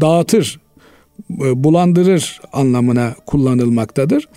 [0.00, 0.60] dağıtır,
[1.30, 4.28] e, bulandırır anlamına kullanılmaktadır.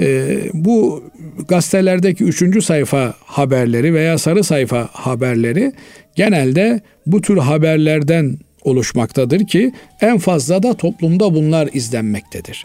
[0.00, 1.04] E, bu
[1.48, 5.72] gazetelerdeki üçüncü sayfa haberleri veya sarı sayfa haberleri
[6.14, 12.64] genelde bu tür haberlerden oluşmaktadır ki en fazla da toplumda bunlar izlenmektedir.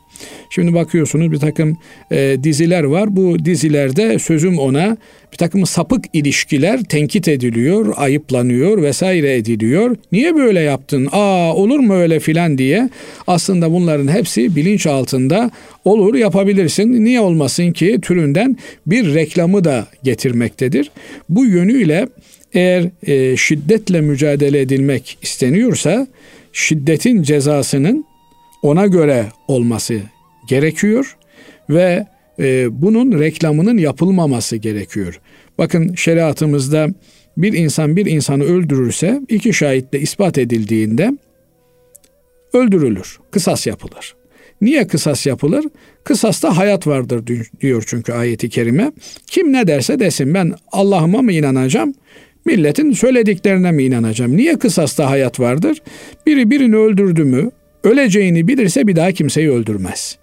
[0.50, 1.78] Şimdi bakıyorsunuz bir takım
[2.12, 3.16] e, diziler var.
[3.16, 4.98] Bu dizilerde sözüm ona
[5.32, 9.96] bir takım sapık ilişkiler tenkit ediliyor, ayıplanıyor vesaire ediliyor.
[10.12, 11.08] Niye böyle yaptın?
[11.12, 12.90] Aa olur mu öyle filan diye.
[13.28, 15.52] Aslında bunların hepsi bilinç altında
[15.86, 17.06] olur yapabilirsin.
[17.06, 20.92] Niye olmasın ki türünden bir reklamı da getirmektedir.
[21.30, 22.08] Bu yönüyle
[22.54, 26.08] eğer e, şiddetle mücadele edilmek isteniyorsa
[26.54, 28.06] şiddetin cezasının
[28.62, 30.02] ona göre olması
[30.48, 31.18] gerekiyor
[31.70, 32.08] ve
[32.40, 35.20] e, bunun reklamının yapılmaması gerekiyor.
[35.58, 36.88] Bakın şeriatımızda
[37.38, 41.12] bir insan bir insanı öldürürse iki şahitle ispat edildiğinde
[42.54, 44.16] öldürülür, kısas yapılır.
[44.62, 45.66] Niye kısas yapılır?
[46.04, 47.24] Kısasta hayat vardır
[47.62, 48.92] diyor çünkü ayeti kerime.
[49.28, 51.94] Kim ne derse desin ben Allah'ıma mı inanacağım
[52.48, 54.38] Milletin söylediklerine mi inanacağım?
[54.38, 55.82] Niye kısasta hayat vardır?
[56.26, 57.52] Biri birini öldürdü mü,
[57.84, 60.18] öleceğini bilirse bir daha kimseyi öldürmez.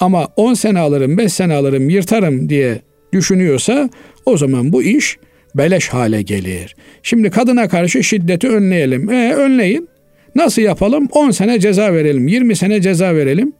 [0.00, 2.78] Ama 10 sene alırım, 5 sene alırım, yırtarım diye
[3.12, 3.90] düşünüyorsa
[4.26, 5.18] o zaman bu iş
[5.54, 6.76] beleş hale gelir.
[7.02, 9.10] Şimdi kadına karşı şiddeti önleyelim.
[9.10, 9.88] E önleyin.
[10.34, 11.08] Nasıl yapalım?
[11.12, 13.52] 10 sene ceza verelim, 20 sene ceza verelim.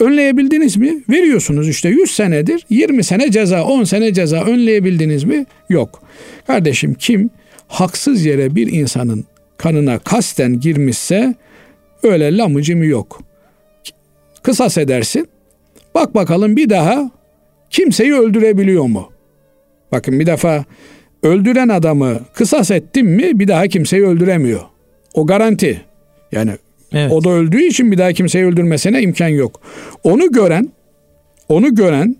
[0.00, 1.02] Önleyebildiniz mi?
[1.10, 5.46] Veriyorsunuz işte 100 senedir 20 sene ceza 10 sene ceza önleyebildiniz mi?
[5.68, 6.02] Yok.
[6.46, 7.30] Kardeşim kim
[7.68, 9.24] haksız yere bir insanın
[9.56, 11.34] kanına kasten girmişse
[12.02, 13.20] öyle lamıcımı yok.
[14.42, 15.28] Kısas edersin.
[15.94, 17.10] Bak bakalım bir daha
[17.70, 19.12] kimseyi öldürebiliyor mu?
[19.92, 20.64] Bakın bir defa
[21.22, 24.60] öldüren adamı kısas ettim mi bir daha kimseyi öldüremiyor.
[25.14, 25.84] O garanti.
[26.32, 26.50] Yani
[26.92, 27.12] evet.
[27.12, 29.60] o da öldüğü için bir daha kimseyi öldürmesine imkan yok.
[30.04, 30.68] Onu gören
[31.48, 32.16] onu gören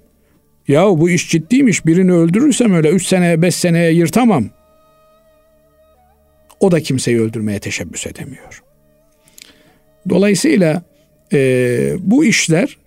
[0.69, 4.45] ya bu iş ciddiymiş birini öldürürsem öyle 3 seneye 5 seneye yırtamam.
[6.61, 8.63] O da kimseyi öldürmeye teşebbüs edemiyor.
[10.09, 10.83] Dolayısıyla
[11.33, 11.39] e,
[12.01, 12.79] bu işler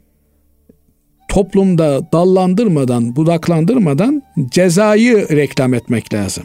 [1.28, 6.44] toplumda dallandırmadan, budaklandırmadan cezayı reklam etmek lazım.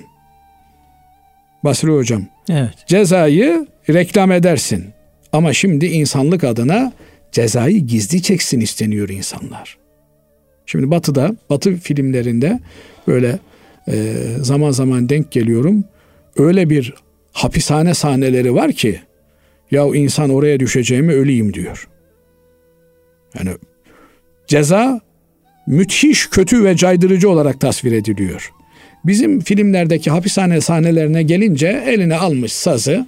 [1.65, 2.23] Basri hocam.
[2.51, 2.75] Evet.
[2.87, 4.96] Cezayı reklam edersin.
[5.33, 6.93] Ama şimdi insanlık adına
[7.33, 9.79] cezayı gizli çeksin isteniyor insanlar.
[10.67, 12.61] Şimdi Batı'da, Batı filmlerinde
[13.07, 13.39] böyle
[13.89, 15.85] e, zaman zaman denk geliyorum.
[16.37, 16.95] Öyle bir
[17.33, 19.01] hapishane sahneleri var ki
[19.71, 21.89] ya insan oraya düşeceğimi öleyim diyor.
[23.39, 23.51] Yani
[24.47, 25.01] ceza
[25.67, 28.53] müthiş kötü ve caydırıcı olarak tasvir ediliyor.
[29.05, 33.07] Bizim filmlerdeki hapishane sahnelerine gelince eline almış sazı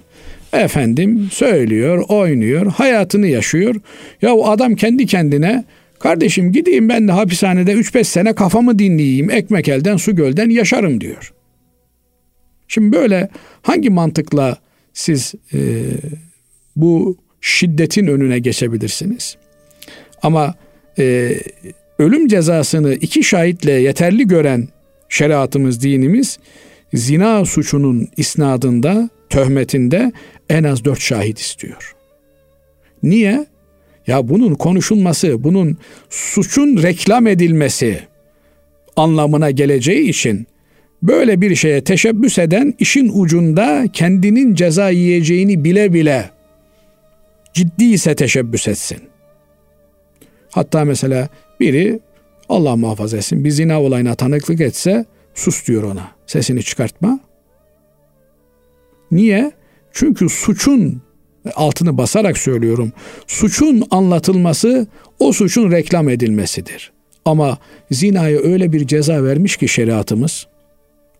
[0.53, 3.75] efendim söylüyor, oynuyor, hayatını yaşıyor.
[4.21, 5.63] Ya o adam kendi kendine
[5.99, 11.33] kardeşim gideyim ben de hapishanede 3-5 sene kafamı dinleyeyim, ekmek elden su gölden yaşarım diyor.
[12.67, 13.29] Şimdi böyle
[13.61, 14.57] hangi mantıkla
[14.93, 15.59] siz e,
[16.75, 19.37] bu şiddetin önüne geçebilirsiniz?
[20.23, 20.55] Ama
[20.99, 21.35] e,
[21.99, 24.67] ölüm cezasını iki şahitle yeterli gören
[25.09, 26.39] şeriatımız, dinimiz
[26.93, 30.11] zina suçunun isnadında, töhmetinde
[30.49, 31.95] en az dört şahit istiyor.
[33.03, 33.45] Niye?
[34.07, 35.77] Ya bunun konuşulması, bunun
[36.09, 37.99] suçun reklam edilmesi
[38.95, 40.47] anlamına geleceği için
[41.03, 46.29] böyle bir şeye teşebbüs eden işin ucunda kendinin ceza yiyeceğini bile bile
[47.53, 48.99] ciddi ise teşebbüs etsin.
[50.51, 51.99] Hatta mesela biri
[52.49, 55.05] Allah muhafaza etsin bir zina olayına tanıklık etse
[55.35, 56.11] sus diyor ona.
[56.27, 57.19] Sesini çıkartma.
[59.11, 59.51] Niye?
[59.91, 61.01] Çünkü suçun
[61.55, 62.91] altını basarak söylüyorum.
[63.27, 64.87] Suçun anlatılması
[65.19, 66.91] o suçun reklam edilmesidir.
[67.25, 67.57] Ama
[67.91, 70.47] zinaya öyle bir ceza vermiş ki şeriatımız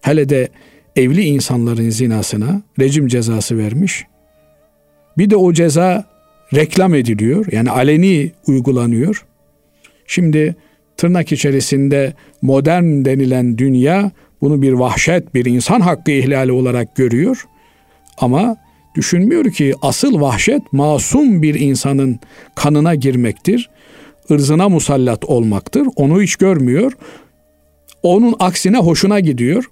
[0.01, 0.49] hele de
[0.95, 4.05] evli insanların zinasına rejim cezası vermiş.
[5.17, 6.05] Bir de o ceza
[6.53, 7.45] reklam ediliyor.
[7.51, 9.25] Yani aleni uygulanıyor.
[10.07, 10.55] Şimdi
[10.97, 14.11] tırnak içerisinde modern denilen dünya
[14.41, 17.45] bunu bir vahşet, bir insan hakkı ihlali olarak görüyor.
[18.19, 18.57] Ama
[18.95, 22.19] düşünmüyor ki asıl vahşet masum bir insanın
[22.55, 23.69] kanına girmektir.
[24.31, 25.87] ırzına musallat olmaktır.
[25.95, 26.91] Onu hiç görmüyor.
[28.03, 29.69] Onun aksine hoşuna gidiyor.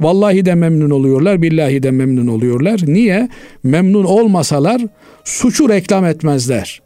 [0.00, 2.80] Vallahi de memnun oluyorlar, billahi de memnun oluyorlar.
[2.86, 3.28] Niye?
[3.62, 4.82] Memnun olmasalar
[5.24, 6.82] suçu reklam etmezler.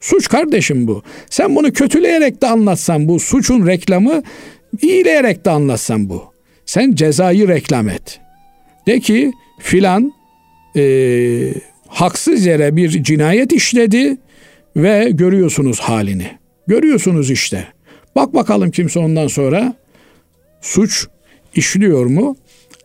[0.00, 1.02] Suç kardeşim bu.
[1.30, 4.22] Sen bunu kötüleyerek de anlatsan bu suçun reklamı,
[4.82, 6.22] iyileyerek de anlatsan bu.
[6.66, 8.20] Sen cezayı reklam et.
[8.86, 10.12] De ki filan
[10.76, 11.54] e,
[11.88, 14.16] haksız yere bir cinayet işledi
[14.76, 16.30] ve görüyorsunuz halini.
[16.66, 17.68] Görüyorsunuz işte.
[18.16, 19.74] Bak bakalım kimse ondan sonra
[20.60, 21.06] suç
[21.54, 22.36] işliyor mu?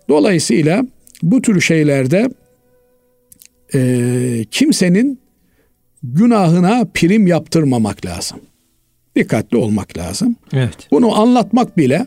[0.09, 0.83] Dolayısıyla
[1.23, 2.29] bu tür şeylerde
[3.73, 3.79] e,
[4.51, 5.19] kimsenin
[6.03, 8.39] günahına prim yaptırmamak lazım.
[9.15, 10.35] Dikkatli olmak lazım.
[10.53, 10.87] Evet.
[10.91, 12.05] Bunu anlatmak bile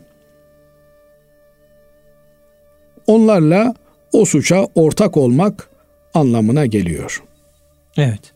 [3.07, 3.73] onlarla
[4.13, 5.69] o suça ortak olmak
[6.13, 7.23] anlamına geliyor.
[7.97, 8.33] Evet.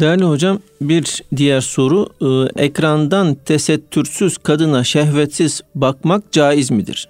[0.00, 7.08] Değerli hocam bir diğer soru e, ekrandan tesettürsüz kadına şehvetsiz bakmak caiz midir?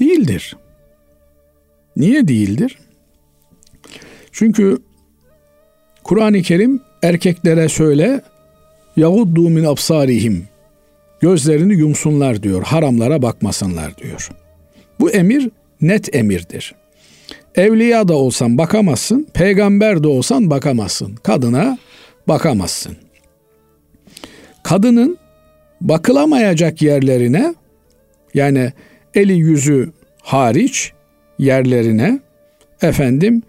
[0.00, 0.56] Değildir.
[1.96, 2.78] Niye değildir?
[4.32, 4.78] Çünkü
[6.04, 8.22] Kur'an-ı Kerim erkeklere söyle
[8.96, 10.48] yahuddu min absarihim
[11.20, 12.62] gözlerini yumsunlar diyor.
[12.62, 14.30] Haramlara bakmasınlar diyor.
[15.00, 15.50] Bu emir
[15.82, 16.74] net emirdir.
[17.54, 21.14] Evliya da olsan bakamazsın, peygamber de olsan bakamazsın.
[21.14, 21.78] Kadına
[22.28, 22.96] bakamazsın.
[24.62, 25.18] Kadının
[25.80, 27.54] bakılamayacak yerlerine
[28.34, 28.72] yani
[29.14, 30.92] eli yüzü hariç
[31.38, 32.20] yerlerine
[32.82, 33.42] efendim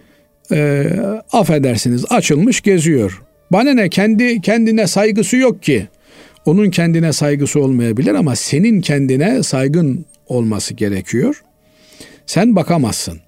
[0.51, 0.89] e,
[1.31, 3.21] affedersiniz açılmış geziyor.
[3.51, 5.87] Bana ne kendi kendine saygısı yok ki.
[6.45, 11.43] Onun kendine saygısı olmayabilir ama senin kendine saygın olması gerekiyor.
[12.25, 13.19] Sen bakamazsın.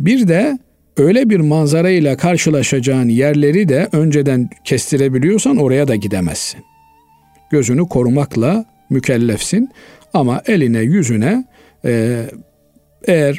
[0.00, 0.58] Bir de
[0.96, 6.64] öyle bir manzarayla karşılaşacağın yerleri de önceden kestirebiliyorsan oraya da gidemezsin.
[7.50, 9.70] Gözünü korumakla mükellefsin
[10.14, 11.44] ama eline yüzüne
[11.84, 12.22] e,
[13.06, 13.38] eğer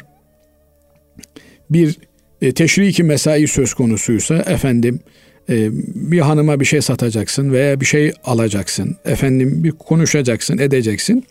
[1.70, 1.98] bir
[2.42, 5.00] e, teşriki mesai söz konusuysa efendim
[5.48, 5.68] e,
[6.10, 8.96] bir hanıma bir şey satacaksın veya bir şey alacaksın.
[9.04, 11.26] Efendim bir konuşacaksın, edeceksin.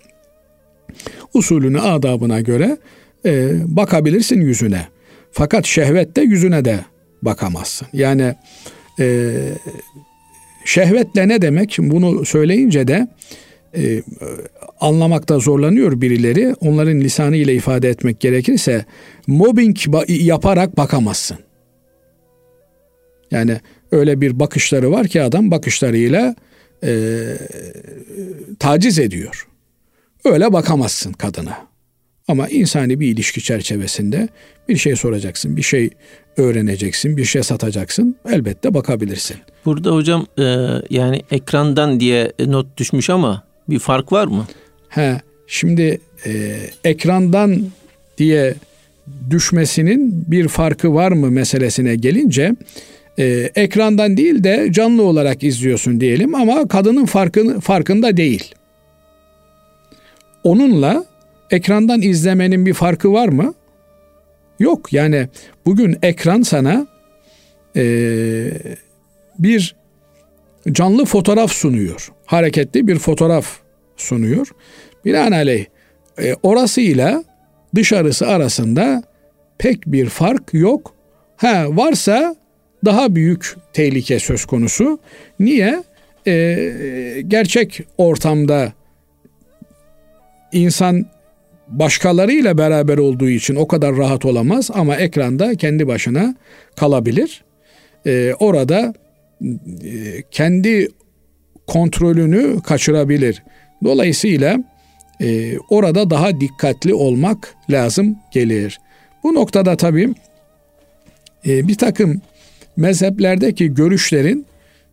[1.33, 2.77] Usulünü, adabına göre
[3.25, 4.87] e, bakabilirsin yüzüne.
[5.31, 6.79] Fakat şehvette yüzüne de
[7.21, 7.87] bakamazsın.
[7.93, 8.35] Yani
[8.99, 9.31] e,
[10.65, 11.77] şehvetle ne demek?
[11.79, 13.07] Bunu söyleyince de
[13.75, 14.03] e,
[14.79, 16.55] anlamakta zorlanıyor birileri.
[16.59, 18.85] Onların lisanı ile ifade etmek gerekirse
[19.27, 21.37] mobbing yaparak bakamazsın.
[23.31, 23.57] Yani
[23.91, 26.35] öyle bir bakışları var ki adam bakışlarıyla
[26.83, 27.21] e,
[28.59, 29.47] taciz ediyor.
[30.25, 31.70] Öyle bakamazsın kadına.
[32.27, 34.29] Ama insani bir ilişki çerçevesinde
[34.69, 35.89] bir şey soracaksın, bir şey
[36.37, 38.15] öğreneceksin, bir şey satacaksın.
[38.29, 39.37] Elbette bakabilirsin.
[39.65, 40.43] Burada hocam e,
[40.89, 44.47] yani ekrandan diye not düşmüş ama bir fark var mı?
[44.89, 47.61] He, şimdi e, ekrandan
[48.17, 48.55] diye
[49.29, 52.55] düşmesinin bir farkı var mı meselesine gelince
[53.19, 58.55] e, ekrandan değil de canlı olarak izliyorsun diyelim ama kadının farkını, farkında değil.
[60.43, 61.05] Onunla
[61.51, 63.53] ekrandan izlemenin bir farkı var mı?
[64.59, 65.27] Yok yani
[65.65, 66.87] bugün ekran sana
[67.75, 67.83] e,
[69.39, 69.75] bir
[70.71, 72.11] canlı fotoğraf sunuyor.
[72.25, 73.47] Hareketli bir fotoğraf
[73.97, 74.47] sunuyor.
[75.05, 75.65] Binaenaleyh
[76.19, 77.23] e, orasıyla
[77.75, 79.03] dışarısı arasında
[79.57, 80.95] pek bir fark yok.
[81.37, 82.35] Ha varsa
[82.85, 84.99] daha büyük tehlike söz konusu.
[85.39, 85.83] Niye?
[86.27, 88.73] Ee, gerçek ortamda
[90.51, 91.05] insan
[91.71, 96.35] başkalarıyla beraber olduğu için o kadar rahat olamaz ama ekranda kendi başına
[96.75, 97.43] kalabilir.
[98.05, 98.93] Ee, orada
[99.83, 100.87] e, kendi
[101.67, 103.43] kontrolünü kaçırabilir.
[103.83, 104.63] Dolayısıyla
[105.21, 108.79] e, orada daha dikkatli olmak lazım gelir.
[109.23, 110.13] Bu noktada tabii
[111.47, 112.21] e, bir takım
[112.77, 114.45] mezheplerdeki görüşlerin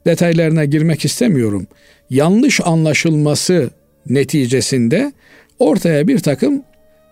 [0.06, 1.66] detaylarına girmek istemiyorum.
[2.10, 3.70] Yanlış anlaşılması
[4.06, 5.12] neticesinde
[5.58, 6.62] ortaya bir takım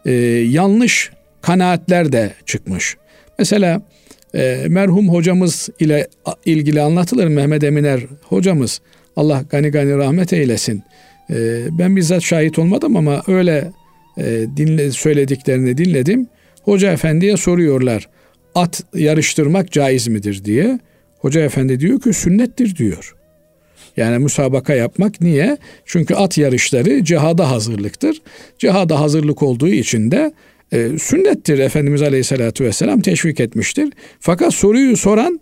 [0.07, 0.13] e,
[0.49, 1.11] yanlış
[1.43, 2.97] kanaatler de çıkmış.
[3.39, 3.83] Mesela
[4.35, 6.09] e, merhum hocamız ile
[6.45, 8.81] ilgili anlatılır Mehmet Eminer hocamız
[9.17, 10.83] Allah gani gani rahmet eylesin.
[11.31, 11.35] E,
[11.79, 13.71] ben bizzat şahit olmadım ama öyle
[14.19, 14.25] e,
[14.57, 16.29] dinle, söylediklerini dinledim.
[16.63, 18.09] Hoca efendiye soruyorlar
[18.55, 20.79] at yarıştırmak caiz midir diye.
[21.19, 23.15] Hoca efendi diyor ki sünnettir diyor.
[23.97, 25.57] Yani müsabaka yapmak niye?
[25.85, 28.23] Çünkü at yarışları cihada hazırlıktır.
[28.59, 30.33] Cihada hazırlık olduğu için de
[30.73, 31.59] e, sünnettir.
[31.59, 33.93] Efendimiz Aleyhisselatü Vesselam teşvik etmiştir.
[34.21, 35.41] Fakat soruyu soran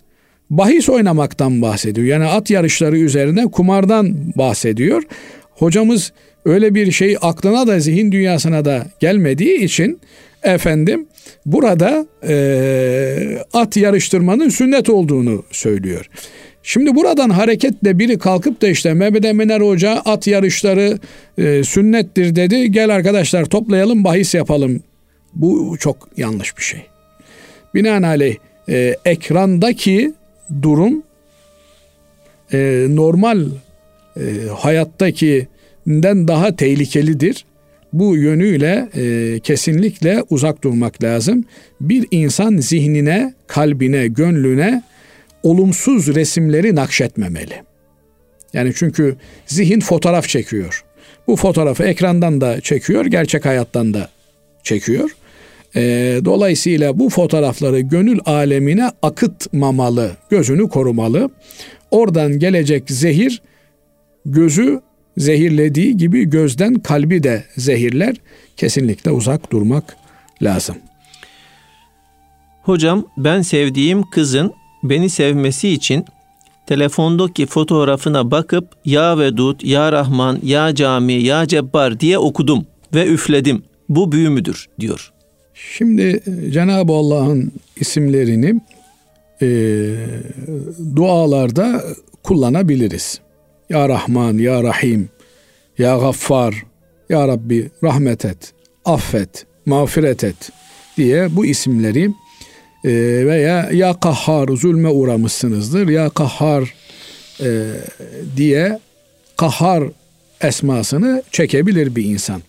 [0.51, 2.07] bahis oynamaktan bahsediyor.
[2.07, 5.03] Yani at yarışları üzerine kumardan bahsediyor.
[5.51, 6.13] Hocamız
[6.45, 10.01] öyle bir şey aklına da zihin dünyasına da gelmediği için
[10.43, 11.07] efendim
[11.47, 16.11] burada e, at yarıştırmanın sünnet olduğunu söylüyor.
[16.67, 20.99] Şimdi buradan hareketle biri kalkıp da işte Mehmet Eminer Hoca at yarışları
[21.39, 22.73] e, sünnettir dedi.
[22.73, 24.83] Gel arkadaşlar toplayalım bahis yapalım.
[25.35, 26.81] Bu çok yanlış bir şey.
[27.75, 28.37] Binaenaleyh
[28.69, 30.15] e, ekrandaki
[30.63, 31.03] durum
[32.53, 33.47] e, normal
[34.17, 34.23] e,
[34.59, 37.45] hayattakinden daha tehlikelidir.
[37.93, 41.45] Bu yönüyle e, kesinlikle uzak durmak lazım.
[41.81, 44.83] Bir insan zihnine, kalbine, gönlüne
[45.45, 47.63] olumsuz resimleri nakşetmemeli.
[48.53, 49.17] Yani çünkü
[49.47, 50.85] zihin fotoğraf çekiyor.
[51.27, 54.09] Bu fotoğrafı ekrandan da çekiyor, gerçek hayattan da
[54.63, 55.11] çekiyor.
[55.77, 55.81] E,
[56.25, 61.31] dolayısıyla bu fotoğrafları gönül alemine akıtmamalı, gözünü korumalı.
[61.91, 63.43] Oradan gelecek zehir
[64.27, 64.81] gözü
[65.17, 68.17] zehirlediği gibi gözden kalbi de zehirler.
[68.57, 69.97] Kesinlikle uzak durmak
[70.43, 70.77] lazım.
[72.63, 74.53] Hocam ben sevdiğim kızın
[74.85, 76.05] beni sevmesi için
[76.67, 83.63] telefondaki fotoğrafına bakıp Ya Vedud, Ya Rahman, Ya Cami, Ya Cebbar diye okudum ve üfledim.
[83.89, 85.13] Bu büyü müdür diyor.
[85.55, 86.23] Şimdi
[86.53, 88.61] Cenab-ı Allah'ın isimlerini
[89.43, 89.47] e,
[90.97, 91.83] dualarda
[92.23, 93.21] kullanabiliriz.
[93.71, 95.09] Ya Rahman, Ya Rahim,
[95.79, 96.55] Ya Gaffar,
[97.09, 98.53] Ya Rabbi rahmet et,
[98.85, 100.51] affet, mağfiret et
[100.97, 102.11] diye bu isimleri
[102.85, 102.91] e,
[103.27, 106.75] veya Ya Kahhar zulme uğramışsınızdır, Ya Kahhar
[107.41, 107.63] e,
[108.37, 108.79] diye
[109.37, 109.85] Kahhar
[110.41, 112.43] esmasını çekebilir bir insan.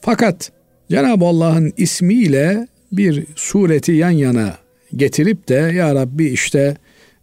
[0.00, 0.52] Fakat
[0.90, 4.54] Cenab-ı Allah'ın ismiyle bir sureti yan yana
[4.96, 6.76] getirip de ya Rabbi işte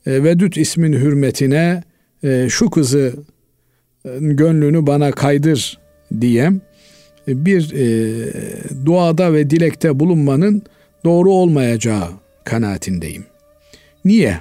[0.06, 1.84] e, Vedüt ismin hürmetine
[2.24, 3.14] e, şu kızı
[4.06, 5.80] e, gönlünü bana kaydır
[6.22, 6.52] diye
[7.28, 7.86] e, bir e,
[8.86, 10.64] duada ve dilekte bulunmanın
[11.06, 12.10] doğru olmayacağı
[12.44, 13.26] kanaatindeyim.
[14.06, 14.38] Niye?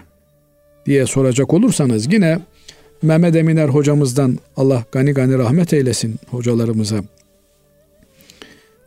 [0.87, 2.39] diye soracak olursanız yine
[3.03, 7.05] Mehmet Eminer hocamızdan Allah gani gani rahmet eylesin hocalarımıza.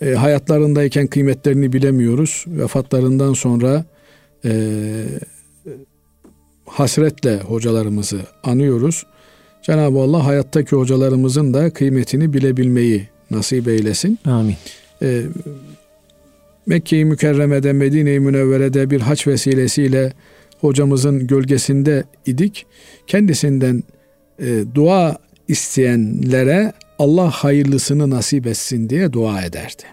[0.01, 2.45] E, hayatlarındayken kıymetlerini bilemiyoruz.
[2.47, 3.85] Vefatlarından sonra
[4.45, 4.51] e,
[6.65, 9.05] hasretle hocalarımızı anıyoruz.
[9.61, 14.19] Cenab-ı Allah hayattaki hocalarımızın da kıymetini bilebilmeyi nasip eylesin.
[14.25, 14.55] Amin.
[15.01, 15.21] E,
[16.65, 20.13] Mekke-i Mükerreme'de, Medine-i Münevvere'de bir haç vesilesiyle
[20.61, 22.65] hocamızın gölgesinde idik.
[23.07, 23.83] Kendisinden
[24.39, 24.45] e,
[24.75, 29.83] dua isteyenlere Allah hayırlısını nasip etsin diye dua ederdi.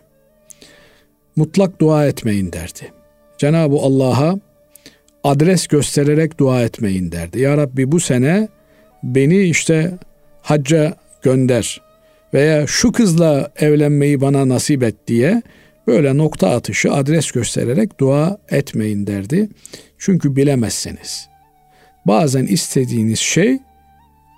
[1.37, 2.93] Mutlak dua etmeyin derdi.
[3.39, 4.35] Cenab-ı Allah'a
[5.25, 7.41] adres göstererek dua etmeyin derdi.
[7.41, 8.49] Ya Rabbi bu sene
[9.03, 9.99] beni işte
[10.43, 11.81] hacca gönder
[12.35, 15.43] veya şu kızla evlenmeyi bana nasip et diye
[15.87, 19.49] böyle nokta atışı adres göstererek dua etmeyin derdi.
[19.99, 21.28] Çünkü bilemezsiniz.
[22.07, 23.59] Bazen istediğiniz şey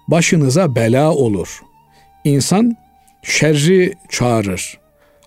[0.08, 1.60] başınıza bela olur.
[2.24, 2.76] İnsan
[3.22, 4.78] şerri çağırır.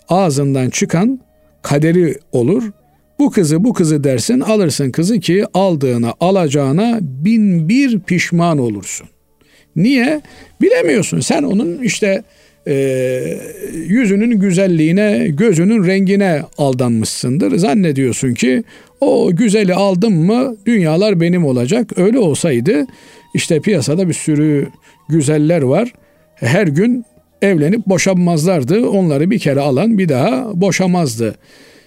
[0.08, 1.20] Ağzından çıkan
[1.62, 2.72] kaderi olur.
[3.18, 9.08] Bu kızı bu kızı dersin alırsın kızı ki aldığına alacağına bin bir pişman olursun.
[9.76, 10.20] Niye?
[10.60, 11.20] Bilemiyorsun.
[11.20, 12.24] Sen onun işte
[12.68, 13.38] e,
[13.88, 17.56] yüzünün güzelliğine, gözünün rengine aldanmışsındır.
[17.56, 18.64] Zannediyorsun ki
[19.00, 21.98] o güzeli aldım mı dünyalar benim olacak.
[21.98, 22.86] Öyle olsaydı
[23.34, 24.66] işte piyasada bir sürü
[25.08, 25.92] güzeller var.
[26.34, 27.04] Her gün
[27.42, 28.88] evlenip boşanmazlardı.
[28.88, 31.34] Onları bir kere alan bir daha boşamazdı.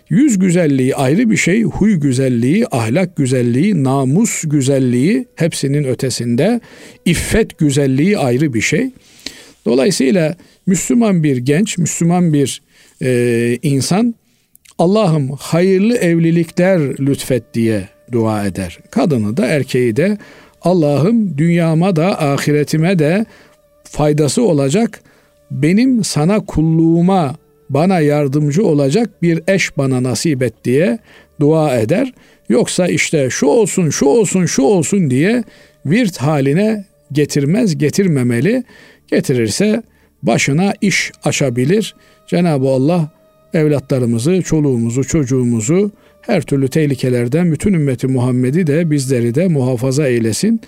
[0.10, 6.62] Yüz güzelliği ayrı bir şey, huy güzelliği, ahlak güzelliği, namus güzelliği hepsinin ötesinde.
[7.06, 8.90] İffet güzelliği ayrı bir şey.
[9.66, 10.36] Dolayısıyla
[10.70, 12.62] Müslüman bir genç, Müslüman bir
[13.02, 14.16] e, insan
[14.78, 18.80] Allah'ım hayırlı evlilikler lütfet diye dua eder.
[18.92, 20.18] Kadını da erkeği de
[20.62, 23.26] Allah'ım dünyama da ahiretime de
[23.84, 25.02] faydası olacak
[25.52, 27.36] benim sana kulluğuma
[27.70, 31.00] bana yardımcı olacak bir eş bana nasip et diye
[31.40, 32.14] dua eder.
[32.50, 35.44] Yoksa işte şu olsun, şu olsun, şu olsun diye
[35.86, 38.64] virt haline getirmez, getirmemeli.
[39.08, 39.84] Getirirse
[40.24, 41.96] başına iş açabilir.
[42.28, 43.12] Cenab-ı Allah
[43.54, 45.92] evlatlarımızı, çoluğumuzu, çocuğumuzu
[46.22, 50.62] her türlü tehlikelerden bütün ümmeti Muhammed'i de bizleri de muhafaza eylesin.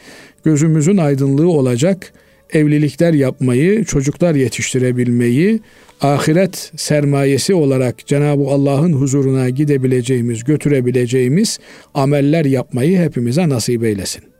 [0.44, 2.14] Gözümüzün aydınlığı olacak
[2.54, 5.60] evlilikler yapmayı, çocuklar yetiştirebilmeyi,
[6.02, 11.60] ahiret sermayesi olarak Cenab-ı Allah'ın huzuruna gidebileceğimiz, götürebileceğimiz
[11.94, 14.31] ameller yapmayı hepimize nasip eylesin.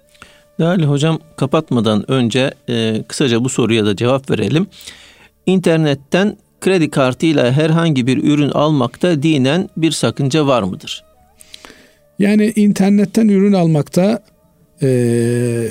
[0.60, 4.68] Değerli hocam kapatmadan önce e, kısaca bu soruya da cevap verelim.
[5.46, 11.04] İnternetten kredi kartıyla herhangi bir ürün almakta dinen bir sakınca var mıdır?
[12.20, 14.24] Yani internetten ürün almakta
[14.82, 14.88] e,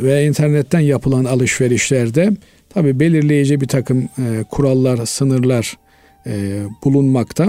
[0.02, 2.30] ve internetten yapılan alışverişlerde
[2.68, 5.78] tabi belirleyici bir takım e, kurallar, sınırlar
[6.26, 7.48] e, bulunmakta.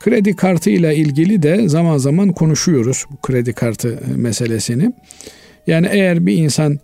[0.00, 4.92] Kredi kartı ile ilgili de zaman zaman konuşuyoruz bu kredi kartı meselesini.
[5.68, 6.78] Yani eğer bir insan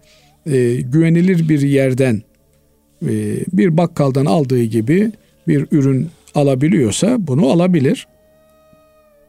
[0.46, 2.22] e, güvenilir bir yerden
[3.02, 3.12] e,
[3.52, 5.12] bir bakkaldan aldığı gibi
[5.48, 8.06] bir ürün alabiliyorsa bunu alabilir.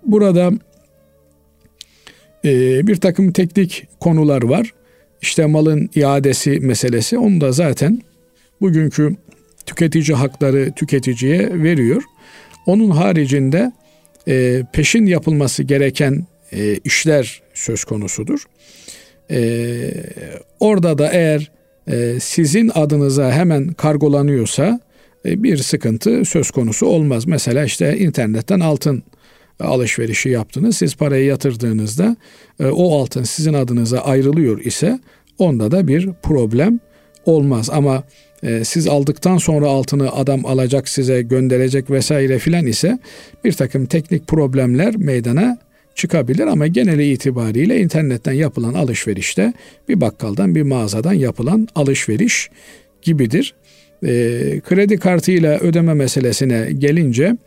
[0.06, 0.52] Burada
[2.46, 4.74] e, bir takım teknik konular var.
[5.22, 8.02] İşte malın iadesi meselesi onu da zaten
[8.62, 9.16] bugünkü
[9.66, 12.04] tüketici hakları tüketiciye veriyor.
[12.66, 13.72] Onun haricinde
[14.28, 18.46] e, peşin yapılması gereken e, işler söz konusudur.
[19.32, 19.92] E,
[20.60, 21.52] orada da eğer
[21.88, 24.80] e, sizin adınıza hemen kargolanıyorsa
[25.26, 27.28] e, bir sıkıntı söz konusu olmaz.
[27.28, 29.04] Mesela işte internetten altın
[29.60, 30.78] alışverişi yaptınız.
[30.78, 32.16] Siz parayı yatırdığınızda
[32.60, 35.00] e, o altın sizin adınıza ayrılıyor ise
[35.38, 36.80] onda da bir problem
[37.26, 37.70] olmaz.
[37.70, 38.04] Ama
[38.64, 43.00] siz aldıktan sonra altını adam alacak size gönderecek vesaire filan ise
[43.44, 45.58] bir takım teknik problemler meydana
[45.96, 49.54] çıkabilir ama geneli itibariyle internetten yapılan alışverişte
[49.90, 52.50] bir bakkaldan bir mağazadan yapılan alışveriş
[53.02, 53.54] gibidir.
[54.04, 54.10] E,
[54.60, 57.38] kredi kartıyla ödeme meselesine gelince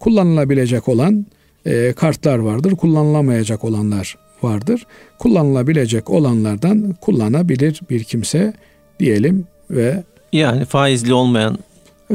[0.00, 1.26] kullanılabilecek olan
[1.66, 4.86] e, kartlar vardır, kullanılamayacak olanlar vardır.
[5.18, 8.52] Kullanılabilecek olanlardan kullanabilir bir kimse
[9.00, 10.02] diyelim ve
[10.32, 11.58] yani faizli olmayan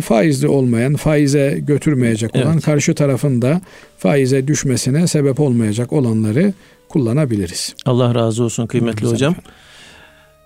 [0.01, 2.65] faizli olmayan, faize götürmeyecek olan, evet.
[2.65, 3.61] karşı tarafın da
[3.97, 6.53] faize düşmesine sebep olmayacak olanları
[6.89, 7.75] kullanabiliriz.
[7.85, 9.35] Allah razı olsun kıymetli Güzel hocam.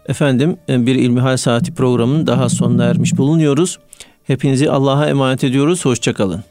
[0.08, 0.58] efendim.
[0.68, 3.80] Efendim bir İlmihal Saati programının daha sonuna ermiş bulunuyoruz.
[4.24, 5.86] Hepinizi Allah'a emanet ediyoruz.
[5.86, 6.44] Hoşçakalın.